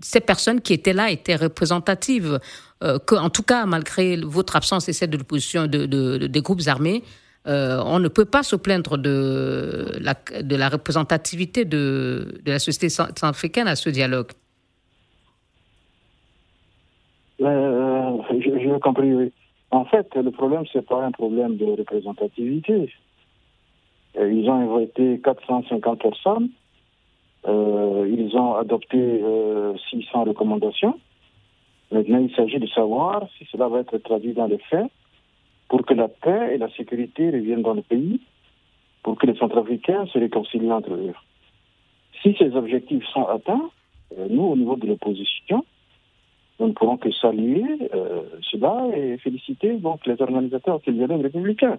ces 0.00 0.20
personnes 0.20 0.62
qui 0.62 0.72
étaient 0.72 0.94
là 0.94 1.10
étaient 1.10 1.36
représentatives 1.36 2.40
que, 2.80 3.14
en 3.14 3.28
tout 3.28 3.42
cas, 3.42 3.66
malgré 3.66 4.16
votre 4.16 4.56
absence 4.56 4.88
et 4.88 4.94
celle 4.94 5.10
de 5.10 5.18
l'opposition 5.18 5.66
de, 5.66 6.26
des 6.26 6.40
groupes 6.40 6.66
armés, 6.66 7.02
on 7.44 7.98
ne 7.98 8.08
peut 8.08 8.24
pas 8.24 8.42
se 8.42 8.56
plaindre 8.56 8.96
de 8.96 9.98
la, 10.00 10.14
de 10.42 10.56
la 10.56 10.70
représentativité 10.70 11.66
de, 11.66 12.40
de 12.42 12.52
la 12.52 12.58
société 12.58 12.88
centrafricaine 12.88 13.68
à 13.68 13.76
ce 13.76 13.90
dialogue 13.90 14.28
euh, 17.40 18.16
J'ai 18.40 18.80
compris, 18.80 19.32
En 19.70 19.84
fait, 19.84 20.14
le 20.14 20.30
problème, 20.30 20.64
c'est 20.72 20.86
pas 20.86 21.04
un 21.04 21.12
problème 21.12 21.56
de 21.56 21.66
représentativité. 21.66 22.92
Euh, 24.16 24.32
ils 24.32 24.48
ont 24.48 24.76
invité 24.76 25.20
450 25.22 26.00
personnes. 26.00 26.50
Euh, 27.46 28.08
ils 28.10 28.36
ont 28.36 28.56
adopté 28.56 28.98
euh, 28.98 29.76
600 29.90 30.24
recommandations. 30.24 30.98
Maintenant, 31.92 32.18
il 32.18 32.34
s'agit 32.34 32.58
de 32.58 32.66
savoir 32.66 33.26
si 33.38 33.46
cela 33.50 33.68
va 33.68 33.80
être 33.80 33.96
traduit 33.98 34.34
dans 34.34 34.46
les 34.46 34.58
faits 34.58 34.90
pour 35.68 35.84
que 35.84 35.94
la 35.94 36.08
paix 36.08 36.54
et 36.54 36.58
la 36.58 36.68
sécurité 36.70 37.30
reviennent 37.30 37.62
dans 37.62 37.74
le 37.74 37.82
pays, 37.82 38.20
pour 39.02 39.16
que 39.16 39.26
les 39.26 39.36
Centrafricains 39.36 40.06
se 40.06 40.18
réconcilient 40.18 40.72
entre 40.72 40.92
eux. 40.92 41.14
Si 42.22 42.34
ces 42.38 42.54
objectifs 42.56 43.04
sont 43.12 43.26
atteints, 43.26 43.70
euh, 44.16 44.26
nous, 44.28 44.44
au 44.44 44.56
niveau 44.56 44.76
de 44.76 44.86
l'opposition, 44.86 45.64
nous 46.58 46.68
ne 46.68 46.72
pourrons 46.72 46.96
que 46.96 47.10
saluer 47.12 47.88
euh, 47.94 48.22
cela 48.50 48.88
et 48.96 49.18
féliciter 49.18 49.74
donc 49.74 50.04
les 50.06 50.20
organisateurs 50.20 50.80
du 50.80 50.92
dialogue 50.92 51.22
républicain. 51.22 51.78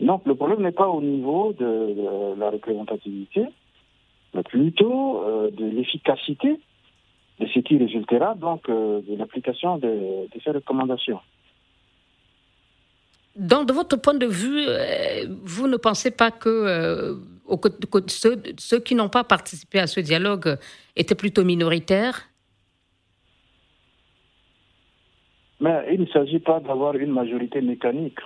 Donc 0.00 0.26
le 0.26 0.34
problème 0.34 0.62
n'est 0.62 0.72
pas 0.72 0.88
au 0.88 1.00
niveau 1.00 1.52
de, 1.52 2.34
la 2.38 2.50
représentativité, 2.50 3.44
mais 4.34 4.42
plutôt 4.42 5.22
euh, 5.22 5.50
de 5.50 5.64
l'efficacité 5.66 6.58
de 7.38 7.46
ce 7.46 7.60
qui 7.60 7.78
résultera 7.78 8.34
donc 8.34 8.68
euh, 8.68 9.00
de 9.02 9.16
l'application 9.16 9.78
de, 9.78 10.26
ces 10.42 10.50
recommandations. 10.50 11.20
Donc, 13.36 13.68
de 13.68 13.72
votre 13.72 13.96
point 13.96 14.14
de 14.14 14.26
vue, 14.26 14.66
vous 15.44 15.68
ne 15.68 15.76
pensez 15.76 16.10
pas 16.10 16.32
que 16.32 17.16
ceux, 18.08 18.80
qui 18.80 18.94
n'ont 18.96 19.08
pas 19.08 19.22
participé 19.22 19.78
à 19.78 19.86
ce 19.86 20.00
dialogue 20.00 20.58
étaient 20.96 21.14
plutôt 21.14 21.44
minoritaires? 21.44 22.29
Mais 25.60 25.86
il 25.92 26.00
ne 26.00 26.06
s'agit 26.06 26.38
pas 26.38 26.60
d'avoir 26.60 26.94
une 26.96 27.12
majorité 27.12 27.60
mécanique. 27.60 28.18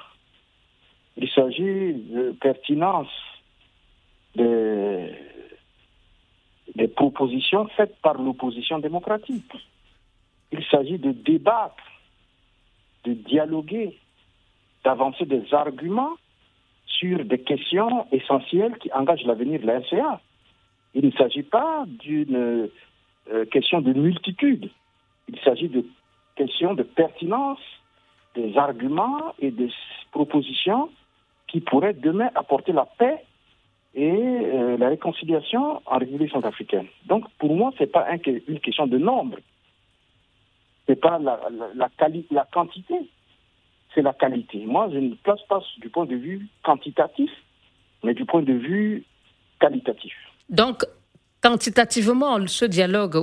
Il 1.16 1.28
s'agit 1.30 1.94
de 1.94 2.32
pertinence 2.40 3.08
des, 4.36 5.08
propositions 6.96 7.66
faites 7.76 7.96
par 8.02 8.20
l'opposition 8.20 8.78
démocratique. 8.78 9.52
Il 10.52 10.64
s'agit 10.64 10.98
de 10.98 11.10
débattre, 11.12 11.82
de 13.04 13.14
dialoguer, 13.14 13.98
d'avancer 14.84 15.24
des 15.24 15.52
arguments 15.52 16.14
sur 16.86 17.24
des 17.24 17.38
questions 17.38 18.06
essentielles 18.12 18.78
qui 18.78 18.92
engagent 18.92 19.24
l'avenir 19.24 19.60
de 19.60 19.66
la 19.66 19.80
RCA. 19.80 20.20
Il 20.94 21.06
ne 21.06 21.10
s'agit 21.12 21.42
pas 21.42 21.84
d'une 21.86 22.68
euh, 23.32 23.44
question 23.46 23.80
de 23.80 23.92
multitude. 23.92 24.70
Il 25.28 25.38
s'agit 25.40 25.68
de 25.68 25.84
question 26.36 26.74
de 26.74 26.82
pertinence 26.82 27.60
des 28.34 28.56
arguments 28.56 29.34
et 29.38 29.50
des 29.50 29.70
propositions 30.10 30.90
qui 31.46 31.60
pourraient 31.60 31.94
demain 31.94 32.30
apporter 32.34 32.72
la 32.72 32.84
paix 32.84 33.24
et 33.94 34.10
euh, 34.10 34.76
la 34.76 34.88
réconciliation 34.88 35.80
en 35.86 35.98
République 35.98 36.32
centrafricaine. 36.32 36.86
Donc, 37.06 37.24
pour 37.38 37.54
moi, 37.54 37.72
ce 37.78 37.84
n'est 37.84 37.90
pas 37.90 38.06
une 38.48 38.58
question 38.60 38.86
de 38.86 38.98
nombre. 38.98 39.38
Ce 40.86 40.92
n'est 40.92 40.96
pas 40.96 41.18
la, 41.18 41.40
la, 41.50 41.88
la 42.30 42.48
quantité, 42.52 42.94
c'est 43.94 44.02
la 44.02 44.12
qualité. 44.12 44.64
Moi, 44.66 44.88
je 44.92 44.98
ne 44.98 45.14
place 45.14 45.40
pas 45.48 45.60
du 45.78 45.88
point 45.88 46.06
de 46.06 46.16
vue 46.16 46.48
quantitatif, 46.64 47.30
mais 48.02 48.14
du 48.14 48.24
point 48.24 48.42
de 48.42 48.52
vue 48.52 49.04
qualitatif. 49.60 50.12
Donc, 50.48 50.84
quantitativement, 51.40 52.44
ce 52.46 52.64
dialogue 52.64 53.16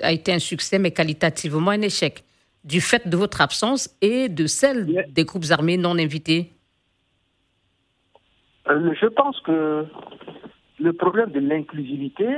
a 0.00 0.12
été 0.12 0.32
un 0.32 0.38
succès, 0.38 0.78
mais 0.78 0.90
qualitativement 0.90 1.70
un 1.70 1.80
échec 1.80 2.22
du 2.64 2.80
fait 2.80 3.08
de 3.08 3.16
votre 3.16 3.40
absence 3.40 3.96
et 4.00 4.28
de 4.28 4.46
celle 4.46 5.06
des 5.12 5.24
groupes 5.24 5.50
armés 5.50 5.76
non 5.76 5.98
invités 5.98 6.52
euh, 8.68 8.94
Je 9.00 9.06
pense 9.06 9.40
que 9.40 9.86
le 10.78 10.92
problème 10.92 11.30
de 11.30 11.40
l'inclusivité 11.40 12.28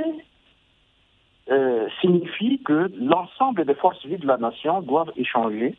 euh, 1.49 1.87
signifie 1.99 2.61
que 2.63 2.91
l'ensemble 2.99 3.65
des 3.65 3.75
forces 3.75 4.05
vives 4.05 4.21
de 4.21 4.27
la 4.27 4.37
nation 4.37 4.81
doivent 4.81 5.11
échanger, 5.15 5.75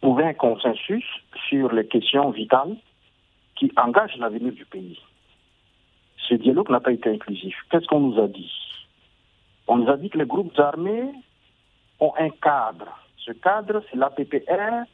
trouver 0.00 0.24
un 0.24 0.34
consensus 0.34 1.04
sur 1.48 1.72
les 1.72 1.86
questions 1.86 2.30
vitales 2.30 2.76
qui 3.56 3.70
engagent 3.76 4.16
l'avenir 4.18 4.52
du 4.52 4.64
pays. 4.64 4.98
Ce 6.28 6.34
dialogue 6.34 6.70
n'a 6.70 6.80
pas 6.80 6.92
été 6.92 7.10
inclusif. 7.10 7.54
Qu'est-ce 7.70 7.86
qu'on 7.86 8.00
nous 8.00 8.20
a 8.20 8.26
dit? 8.26 8.52
On 9.68 9.76
nous 9.76 9.88
a 9.88 9.96
dit 9.96 10.10
que 10.10 10.18
les 10.18 10.26
groupes 10.26 10.58
armés 10.58 11.12
ont 12.00 12.12
un 12.18 12.30
cadre 12.30 13.05
ce 13.26 13.32
cadre, 13.32 13.82
c'est 13.90 13.96
l'APPR, 13.96 14.86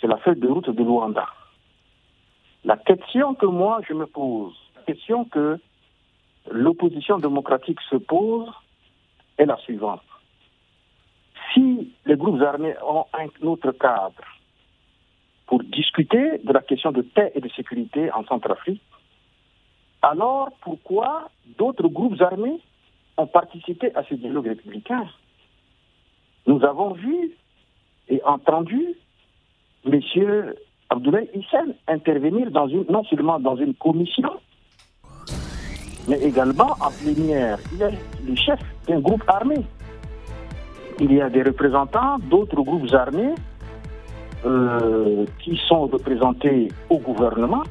c'est 0.00 0.08
la 0.08 0.16
feuille 0.18 0.40
de 0.40 0.48
route 0.48 0.68
de 0.68 0.82
Luanda. 0.82 1.26
La 2.64 2.76
question 2.76 3.34
que 3.34 3.46
moi 3.46 3.80
je 3.88 3.94
me 3.94 4.06
pose, 4.06 4.54
la 4.74 4.82
question 4.82 5.24
que 5.24 5.58
l'opposition 6.50 7.18
démocratique 7.18 7.80
se 7.88 7.96
pose 7.96 8.50
est 9.38 9.46
la 9.46 9.56
suivante. 9.58 10.02
Si 11.54 11.92
les 12.04 12.16
groupes 12.16 12.42
armés 12.42 12.74
ont 12.82 13.06
un 13.14 13.46
autre 13.46 13.70
cadre 13.72 14.24
pour 15.46 15.62
discuter 15.62 16.38
de 16.38 16.52
la 16.52 16.60
question 16.60 16.90
de 16.90 17.02
paix 17.02 17.30
et 17.34 17.40
de 17.40 17.48
sécurité 17.50 18.10
en 18.12 18.24
Centrafrique, 18.24 18.82
alors 20.02 20.50
pourquoi 20.60 21.30
d'autres 21.56 21.88
groupes 21.88 22.20
armés 22.20 22.60
ont 23.16 23.26
participé 23.26 23.94
à 23.94 24.02
ce 24.04 24.14
dialogue 24.14 24.48
républicain? 24.48 25.06
Nous 26.46 26.62
avons 26.64 26.92
vu 26.92 27.32
et 28.08 28.22
entendu 28.24 28.94
M. 29.84 30.00
Abdoulaye 30.90 31.28
Hissène 31.34 31.74
intervenir 31.88 32.48
non 32.52 33.04
seulement 33.04 33.40
dans 33.40 33.56
une 33.56 33.74
commission, 33.74 34.30
mais 36.08 36.18
également 36.22 36.76
en 36.80 36.90
plénière. 36.90 37.58
Il 37.72 37.82
est 37.82 37.98
le 38.26 38.36
chef 38.36 38.60
d'un 38.86 39.00
groupe 39.00 39.24
armé. 39.26 39.56
Il 41.00 41.12
y 41.12 41.20
a 41.20 41.28
des 41.28 41.42
représentants 41.42 42.18
d'autres 42.30 42.62
groupes 42.62 42.92
armés 42.94 43.34
euh, 44.44 45.26
qui 45.40 45.60
sont 45.68 45.86
représentés 45.86 46.68
au 46.88 46.98
gouvernement 46.98 47.64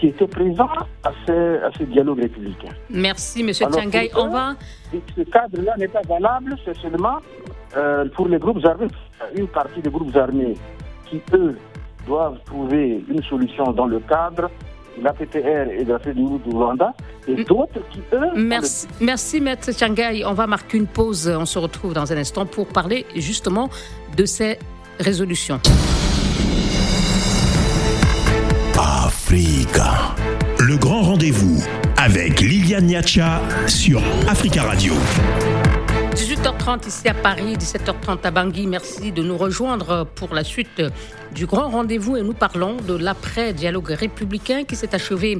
qui 0.00 0.08
étaient 0.08 0.26
présents 0.26 0.70
à 1.04 1.12
ce, 1.26 1.62
à 1.62 1.70
ce 1.78 1.84
dialogue 1.84 2.20
républicain. 2.20 2.70
Merci, 2.88 3.42
M. 3.42 3.50
Tiangay. 3.52 4.10
On 4.16 4.28
va. 4.28 4.54
Ce 4.92 5.22
cadre-là 5.22 5.74
n'est 5.76 5.88
pas 5.88 6.00
valable, 6.08 6.56
c'est 6.64 6.76
seulement 6.78 7.18
euh, 7.76 8.06
pour 8.16 8.26
les 8.26 8.38
groupes 8.38 8.64
armés, 8.64 8.88
une 9.36 9.46
partie 9.46 9.80
des 9.80 9.90
groupes 9.90 10.16
armés 10.16 10.54
qui, 11.08 11.20
eux, 11.34 11.56
doivent 12.06 12.38
trouver 12.46 13.04
une 13.08 13.22
solution 13.24 13.72
dans 13.72 13.86
le 13.86 14.00
cadre 14.00 14.50
de 14.98 15.04
la 15.04 15.12
PPR 15.12 15.70
et 15.70 15.84
de 15.84 15.92
la 15.92 15.98
FEDU 15.98 16.38
du 16.44 16.50
Rwanda, 16.50 16.92
et 17.28 17.44
d'autres 17.44 17.80
qui, 17.90 18.00
eux... 18.12 18.30
Merci, 18.34 18.88
merci 19.00 19.40
Maître 19.40 19.70
Tiangay. 19.70 20.24
On 20.24 20.32
va 20.32 20.46
marquer 20.46 20.78
une 20.78 20.86
pause. 20.86 21.28
On 21.28 21.46
se 21.46 21.58
retrouve 21.58 21.92
dans 21.92 22.12
un 22.12 22.16
instant 22.16 22.46
pour 22.46 22.66
parler 22.66 23.06
justement 23.14 23.68
de 24.16 24.24
ces 24.24 24.58
résolutions. 24.98 25.60
Le 29.32 30.76
grand 30.76 31.02
rendez-vous 31.02 31.62
avec 31.96 32.40
Liliane 32.40 32.86
Niacha 32.86 33.40
sur 33.68 34.02
Africa 34.26 34.64
Radio. 34.64 34.92
18h30 36.14 36.88
ici 36.88 37.08
à 37.08 37.14
Paris, 37.14 37.54
17h30 37.54 38.24
à 38.24 38.30
Bangui. 38.32 38.66
Merci 38.66 39.12
de 39.12 39.22
nous 39.22 39.36
rejoindre 39.36 40.04
pour 40.16 40.34
la 40.34 40.42
suite 40.42 40.82
du 41.32 41.46
grand 41.46 41.68
rendez-vous 41.68 42.16
et 42.16 42.22
nous 42.22 42.32
parlons 42.32 42.76
de 42.78 42.96
l'après-dialogue 42.96 43.90
républicain 43.90 44.64
qui 44.64 44.74
s'est 44.74 44.96
achevé 44.96 45.38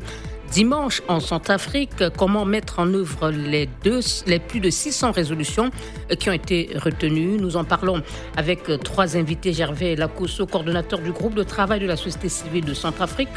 Dimanche, 0.50 1.00
en 1.06 1.20
Centrafrique, 1.20 2.02
comment 2.16 2.44
mettre 2.44 2.80
en 2.80 2.92
œuvre 2.92 3.30
les, 3.30 3.68
deux, 3.84 4.00
les 4.26 4.40
plus 4.40 4.58
de 4.58 4.68
600 4.68 5.12
résolutions 5.12 5.70
qui 6.18 6.28
ont 6.28 6.32
été 6.32 6.70
retenues? 6.74 7.36
Nous 7.38 7.56
en 7.56 7.62
parlons 7.62 8.02
avec 8.36 8.64
trois 8.82 9.16
invités. 9.16 9.52
Gervais 9.52 9.94
Lacosso, 9.94 10.46
coordonnateur 10.46 10.98
du 10.98 11.12
groupe 11.12 11.34
de 11.34 11.44
travail 11.44 11.78
de 11.78 11.86
la 11.86 11.96
société 11.96 12.28
civile 12.28 12.64
de 12.64 12.74
Centrafrique. 12.74 13.28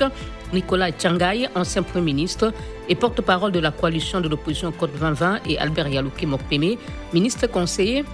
Nicolas 0.54 0.92
Tchangay, 0.92 1.50
ancien 1.54 1.84
Premier 1.84 2.06
ministre 2.06 2.52
et 2.90 2.96
porte-parole 2.96 3.52
de 3.52 3.60
la 3.60 3.70
coalition 3.70 4.20
de 4.20 4.28
l'opposition 4.28 4.72
Côte 4.72 4.94
2020. 4.94 5.42
Et 5.48 5.60
Albert 5.60 5.90
Yalouki 5.90 6.26
Mokpeme, 6.26 6.78
ministre 7.14 7.46
conseiller 7.46 8.06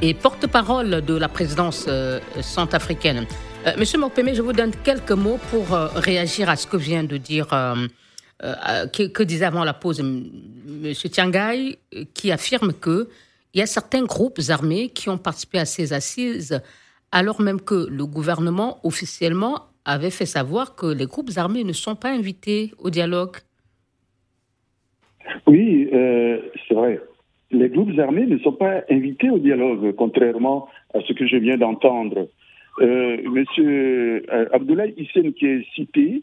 et 0.00 0.14
porte-parole 0.14 1.02
de 1.02 1.14
la 1.16 1.28
présidence 1.28 1.84
euh, 1.86 2.18
centrafricaine. 2.40 3.26
Euh, 3.66 3.72
Monsieur 3.78 3.98
Mokpeme, 3.98 4.34
je 4.34 4.40
vous 4.40 4.54
donne 4.54 4.72
quelques 4.82 5.12
mots 5.12 5.38
pour 5.50 5.74
euh, 5.74 5.88
réagir 5.94 6.48
à 6.48 6.56
ce 6.56 6.66
que 6.66 6.78
vient 6.78 7.04
de 7.04 7.18
dire 7.18 7.48
euh, 8.44 8.86
que, 8.88 9.22
disait 9.22 9.44
avant 9.44 9.62
la 9.62 9.72
pause 9.72 10.00
M. 10.00 10.92
Tiangay, 10.94 11.78
qui 12.12 12.32
affirme 12.32 12.72
qu'il 12.72 13.06
y 13.54 13.60
a 13.60 13.66
certains 13.66 14.04
groupes 14.04 14.40
armés 14.48 14.88
qui 14.88 15.08
ont 15.08 15.18
participé 15.18 15.58
à 15.58 15.64
ces 15.64 15.92
assises, 15.92 16.60
alors 17.12 17.40
même 17.40 17.60
que 17.60 17.86
le 17.88 18.04
gouvernement 18.04 18.78
officiellement 18.82 19.66
avait 19.84 20.10
fait 20.10 20.26
savoir 20.26 20.74
que 20.74 20.86
les 20.86 21.06
groupes 21.06 21.30
armés 21.36 21.62
ne 21.62 21.72
sont 21.72 21.94
pas 21.94 22.10
invités 22.10 22.72
au 22.80 22.90
dialogue. 22.90 23.36
Oui, 25.46 25.88
euh, 25.92 26.40
c'est 26.66 26.74
vrai. 26.74 27.00
Les 27.52 27.68
groupes 27.68 27.96
armés 27.98 28.26
ne 28.26 28.38
sont 28.38 28.52
pas 28.52 28.82
invités 28.90 29.30
au 29.30 29.38
dialogue, 29.38 29.94
contrairement 29.94 30.68
à 30.94 31.00
ce 31.02 31.12
que 31.12 31.28
je 31.28 31.36
viens 31.36 31.58
d'entendre. 31.58 32.28
Euh, 32.80 33.18
Monsieur 33.30 34.24
Abdoulaye 34.52 34.94
Hissène, 34.96 35.32
qui 35.32 35.46
est 35.46 35.64
cité, 35.74 36.22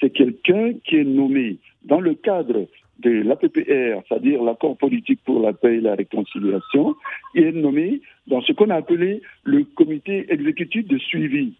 c'est 0.00 0.10
quelqu'un 0.10 0.72
qui 0.84 0.96
est 0.96 1.04
nommé 1.04 1.58
dans 1.84 2.00
le 2.00 2.14
cadre 2.14 2.66
de 3.00 3.10
l'APPR, 3.10 4.02
c'est-à-dire 4.08 4.42
l'accord 4.42 4.76
politique 4.76 5.20
pour 5.24 5.40
la 5.40 5.52
paix 5.52 5.76
et 5.76 5.80
la 5.80 5.94
réconciliation, 5.94 6.94
il 7.34 7.44
est 7.44 7.52
nommé 7.52 8.00
dans 8.26 8.40
ce 8.42 8.52
qu'on 8.52 8.70
a 8.70 8.76
appelé 8.76 9.20
le 9.42 9.64
comité 9.64 10.26
exécutif 10.32 10.86
de 10.86 10.98
suivi 10.98 11.54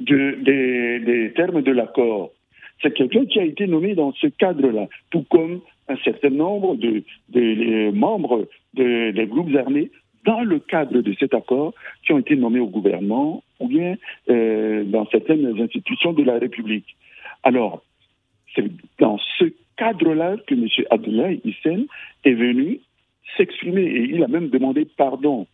des, 0.00 1.32
termes 1.36 1.62
de 1.62 1.72
l'accord. 1.72 2.30
C'est 2.82 2.94
quelqu'un 2.94 3.26
qui 3.26 3.38
a 3.38 3.44
été 3.44 3.66
nommé 3.66 3.94
dans 3.94 4.12
ce 4.12 4.28
cadre-là, 4.28 4.86
tout 5.10 5.24
comme 5.30 5.60
un 5.88 5.96
certain 6.04 6.30
nombre 6.30 6.76
de, 6.76 7.90
membres 7.90 8.46
des 8.74 9.26
groupes 9.28 9.54
armés 9.56 9.90
dans 10.24 10.42
le 10.42 10.58
cadre 10.58 11.00
de 11.00 11.14
cet 11.18 11.34
accord 11.34 11.72
qui 12.04 12.12
ont 12.12 12.18
été 12.18 12.36
nommés 12.36 12.60
au 12.60 12.66
gouvernement 12.66 13.42
ou 13.60 13.68
bien 13.68 13.96
euh, 14.28 14.84
dans 14.84 15.06
certaines 15.06 15.60
institutions 15.60 16.12
de 16.12 16.22
la 16.22 16.38
République. 16.38 16.96
Alors, 17.42 17.82
c'est 18.54 18.64
dans 18.98 19.18
ce 19.38 19.44
cadre-là 19.76 20.36
que 20.46 20.54
M. 20.54 20.66
Abdoulaye 20.90 21.40
Hissène 21.44 21.86
est 22.24 22.34
venu 22.34 22.80
s'exprimer 23.36 23.82
et 23.82 24.02
il 24.04 24.22
a 24.22 24.28
même 24.28 24.48
demandé 24.48 24.86
pardon. 24.96 25.46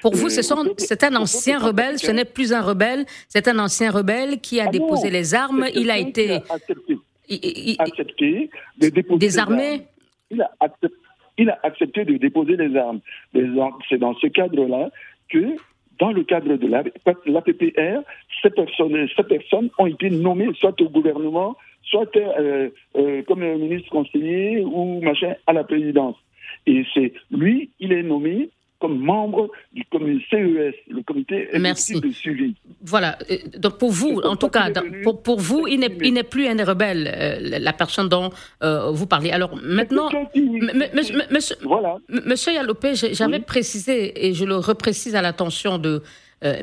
pour 0.00 0.14
vous, 0.14 0.28
c'est 0.28 1.04
un 1.04 1.16
ancien 1.16 1.58
rebelle, 1.58 1.98
ce 1.98 2.10
n'est 2.10 2.24
plus 2.24 2.52
un 2.52 2.62
rebelle, 2.62 3.04
c'est 3.28 3.48
un 3.48 3.58
ancien 3.58 3.90
rebelle 3.90 4.40
qui 4.40 4.60
a 4.60 4.64
ah 4.68 4.70
déposé 4.70 5.10
les 5.10 5.34
armes, 5.34 5.66
il 5.74 5.90
a 5.90 5.98
été 5.98 6.38
accepté, 7.78 8.50
de 8.78 8.88
déposer 8.88 9.18
désarmé. 9.18 9.82
Il 10.30 10.40
a, 10.40 10.50
accepté, 10.60 10.96
il 11.38 11.50
a 11.50 11.58
accepté 11.62 12.04
de 12.04 12.16
déposer 12.16 12.56
les 12.56 12.74
armes. 12.76 13.00
C'est 13.88 13.98
dans 13.98 14.14
ce 14.14 14.26
cadre-là 14.28 14.90
que 15.28 15.56
dans 15.98 16.12
le 16.12 16.24
cadre 16.24 16.56
de 16.56 16.66
l'APPR, 16.66 18.00
ces 18.42 18.50
personnes, 18.50 19.08
ces 19.16 19.22
personnes 19.22 19.70
ont 19.78 19.86
été 19.86 20.10
nommées 20.10 20.50
soit 20.58 20.80
au 20.80 20.88
gouvernement, 20.88 21.56
soit 21.82 22.16
euh, 22.16 22.70
euh, 22.96 23.22
comme 23.22 23.40
ministre 23.40 23.90
conseiller 23.90 24.60
ou 24.60 25.00
machin 25.00 25.34
à 25.46 25.52
la 25.52 25.64
présidence. 25.64 26.16
Et 26.66 26.84
c'est 26.94 27.12
lui, 27.30 27.70
il 27.80 27.92
est 27.92 28.02
nommé 28.02 28.50
comme 28.82 28.98
membre 28.98 29.48
du 29.72 29.84
comité 29.84 30.24
CES, 30.28 30.74
le 30.88 31.02
comité 31.04 31.48
de 31.54 32.10
suivi. 32.10 32.56
Voilà. 32.84 33.16
Euh, 33.30 33.36
donc 33.56 33.78
pour 33.78 33.92
vous, 33.92 34.20
en 34.24 34.34
tout 34.34 34.48
cas, 34.48 34.70
pour, 35.04 35.22
pour, 35.22 35.38
vous, 35.38 35.68
il 35.68 35.78
n'est 35.78 36.24
plus 36.24 36.48
un 36.48 36.64
rebelle, 36.64 37.08
euh, 37.16 37.58
la 37.60 37.72
personne 37.72 38.08
dont 38.08 38.30
euh, 38.64 38.90
vous 38.90 39.06
parlez. 39.06 39.30
Alors 39.30 39.56
maintenant, 39.62 40.10
monsieur, 41.30 41.56
voilà. 41.62 41.98
monsieur 42.08 42.52
Yalopé, 42.54 42.94
j'avais 43.12 43.38
précisé, 43.38 44.26
et 44.26 44.34
je 44.34 44.44
le 44.44 44.56
reprécise 44.56 45.14
à 45.14 45.22
l'attention 45.22 45.78
de 45.78 46.02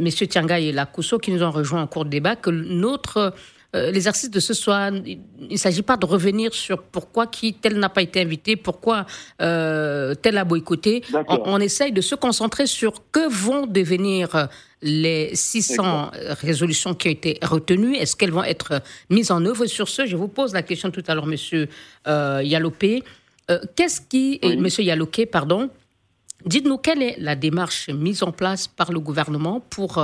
messieurs 0.01 0.27
Tianga 0.27 0.59
et 0.59 0.73
Lakousso 0.73 1.19
qui 1.19 1.31
nous 1.31 1.41
ont 1.41 1.51
rejoints 1.51 1.81
en 1.81 1.87
cours 1.87 2.03
de 2.03 2.09
débat, 2.09 2.35
que 2.35 2.49
notre 2.49 3.33
euh, 3.75 3.91
l'exercice 3.91 4.31
de 4.31 4.39
ce 4.39 4.55
soir, 4.55 4.91
il 5.05 5.19
ne 5.51 5.55
s'agit 5.55 5.83
pas 5.83 5.95
de 5.95 6.05
revenir 6.05 6.53
sur 6.53 6.81
pourquoi 6.81 7.27
qui 7.27 7.53
tel 7.53 7.77
n'a 7.77 7.89
pas 7.89 8.01
été 8.01 8.19
invité, 8.19 8.55
pourquoi 8.55 9.05
euh, 9.41 10.15
tel 10.15 10.37
a 10.39 10.43
boycotté. 10.43 11.03
On, 11.27 11.59
essaye 11.59 11.91
de 11.91 12.01
se 12.01 12.15
concentrer 12.15 12.65
sur 12.65 13.03
que 13.11 13.29
vont 13.29 13.67
devenir 13.67 14.47
les 14.81 15.35
600 15.35 16.11
résolutions 16.41 16.95
qui 16.95 17.09
ont 17.09 17.11
été 17.11 17.37
retenues. 17.43 17.95
Est-ce 17.95 18.15
qu'elles 18.15 18.31
vont 18.31 18.43
être 18.43 18.81
mises 19.11 19.29
en 19.29 19.45
œuvre 19.45 19.67
sur 19.67 19.87
ce? 19.87 20.07
Je 20.07 20.15
vous 20.15 20.29
pose 20.29 20.53
la 20.53 20.63
question 20.63 20.89
tout 20.89 21.03
à 21.07 21.13
l'heure, 21.13 21.27
Monsieur 21.27 21.67
euh, 22.07 22.41
Yalopé. 22.43 23.03
Euh, 23.51 23.59
qu'est-ce 23.75 24.01
qui, 24.01 24.39
Monsieur 24.57 24.83
Yaloké, 24.83 25.27
pardon, 25.27 25.69
dites-nous 26.45 26.77
quelle 26.77 27.03
est 27.03 27.17
la 27.19 27.35
démarche 27.35 27.89
mise 27.89 28.23
en 28.23 28.31
place 28.31 28.67
par 28.67 28.91
le 28.91 28.99
gouvernement 28.99 29.59
pour 29.59 30.03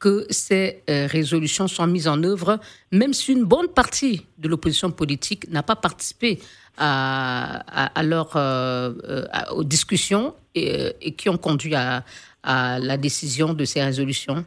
que 0.00 0.24
ces 0.30 0.82
euh, 0.88 1.06
résolutions 1.06 1.68
soient 1.68 1.86
mises 1.86 2.08
en 2.08 2.22
œuvre, 2.24 2.58
même 2.90 3.12
si 3.12 3.32
une 3.32 3.44
bonne 3.44 3.68
partie 3.68 4.26
de 4.38 4.48
l'opposition 4.48 4.90
politique 4.90 5.48
n'a 5.50 5.62
pas 5.62 5.76
participé 5.76 6.38
à, 6.78 7.92
leur, 8.02 8.34
euh, 8.36 8.92
euh, 9.04 9.24
aux 9.54 9.64
discussions 9.64 10.32
et, 10.54 11.12
qui 11.16 11.28
ont 11.28 11.36
conduit 11.36 11.74
à, 11.74 12.02
la 12.42 12.96
décision 12.96 13.52
de 13.52 13.64
ces 13.66 13.82
résolutions 13.82 14.46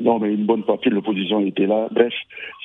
Non, 0.00 0.18
mais 0.18 0.32
une 0.32 0.46
bonne 0.46 0.64
partie 0.64 0.88
de 0.88 0.94
l'opposition 0.94 1.40
était 1.40 1.66
là. 1.66 1.88
Bref, 1.90 2.14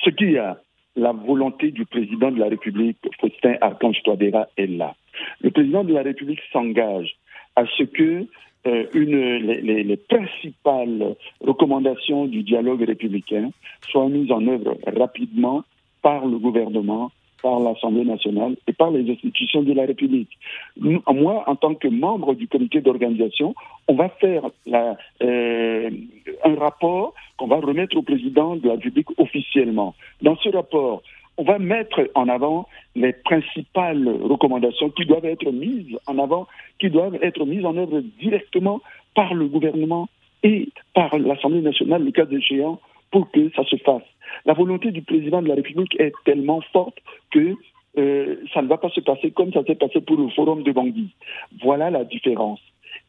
ce 0.02 0.08
qu'il 0.08 0.38
a, 0.38 0.58
la 0.96 1.12
volonté 1.12 1.70
du 1.70 1.84
président 1.84 2.30
de 2.30 2.38
la 2.38 2.48
République, 2.48 2.96
Faustin 3.20 3.56
Archange 3.60 3.98
Touadéra, 4.04 4.46
est 4.56 4.68
là. 4.68 4.94
Le 5.42 5.50
président 5.50 5.84
de 5.84 5.92
la 5.92 6.02
République 6.02 6.40
s'engage 6.50 7.14
à 7.56 7.64
ce 7.76 7.82
que 7.82 8.26
euh, 8.66 8.86
une, 8.94 9.16
les, 9.16 9.82
les, 9.82 9.96
principales 9.96 11.16
recommandations 11.40 12.26
du 12.26 12.42
dialogue 12.42 12.82
républicain 12.82 13.50
soient 13.88 14.08
mises 14.08 14.32
en 14.32 14.46
œuvre 14.46 14.78
rapidement 14.86 15.64
par 16.02 16.26
le 16.26 16.38
gouvernement, 16.38 17.10
par 17.42 17.60
l'Assemblée 17.60 18.04
nationale 18.04 18.56
et 18.66 18.72
par 18.72 18.90
les 18.90 19.10
institutions 19.10 19.62
de 19.62 19.74
la 19.74 19.84
République. 19.84 20.30
Moi, 20.78 21.44
en 21.46 21.56
tant 21.56 21.74
que 21.74 21.88
membre 21.88 22.34
du 22.34 22.48
comité 22.48 22.80
d'organisation, 22.80 23.54
on 23.86 23.94
va 23.94 24.08
faire 24.08 24.44
euh, 25.22 25.90
un 26.42 26.54
rapport 26.54 27.12
qu'on 27.36 27.48
va 27.48 27.56
remettre 27.56 27.96
au 27.98 28.02
président 28.02 28.56
de 28.56 28.66
la 28.66 28.74
République 28.74 29.08
officiellement. 29.18 29.94
Dans 30.22 30.36
ce 30.36 30.48
rapport, 30.48 31.02
on 31.36 31.44
va 31.44 31.58
mettre 31.58 32.08
en 32.14 32.28
avant 32.28 32.68
les 32.94 33.12
principales 33.12 34.08
recommandations 34.22 34.90
qui 34.90 35.04
doivent 35.04 35.24
être 35.24 35.50
mises 35.50 35.98
en 36.06 36.18
avant, 36.18 36.46
qui 36.78 36.90
doivent 36.90 37.18
être 37.22 37.44
mises 37.44 37.64
en 37.64 37.76
œuvre 37.76 38.00
directement 38.20 38.80
par 39.14 39.34
le 39.34 39.46
gouvernement 39.46 40.08
et 40.42 40.68
par 40.94 41.16
l'Assemblée 41.18 41.60
nationale, 41.60 42.04
le 42.04 42.12
cas 42.12 42.26
échéant, 42.26 42.80
pour 43.10 43.30
que 43.30 43.50
ça 43.56 43.64
se 43.64 43.76
fasse. 43.76 44.02
La 44.44 44.54
volonté 44.54 44.90
du 44.90 45.02
président 45.02 45.42
de 45.42 45.48
la 45.48 45.54
République 45.54 45.98
est 46.00 46.12
tellement 46.24 46.60
forte 46.72 46.98
que 47.30 47.54
euh, 47.96 48.36
ça 48.52 48.62
ne 48.62 48.68
va 48.68 48.76
pas 48.76 48.90
se 48.90 49.00
passer 49.00 49.30
comme 49.30 49.52
ça 49.52 49.62
s'est 49.64 49.76
passé 49.76 50.00
pour 50.00 50.16
le 50.16 50.28
forum 50.30 50.62
de 50.62 50.72
Bangui. 50.72 51.10
Voilà 51.62 51.90
la 51.90 52.04
différence. 52.04 52.60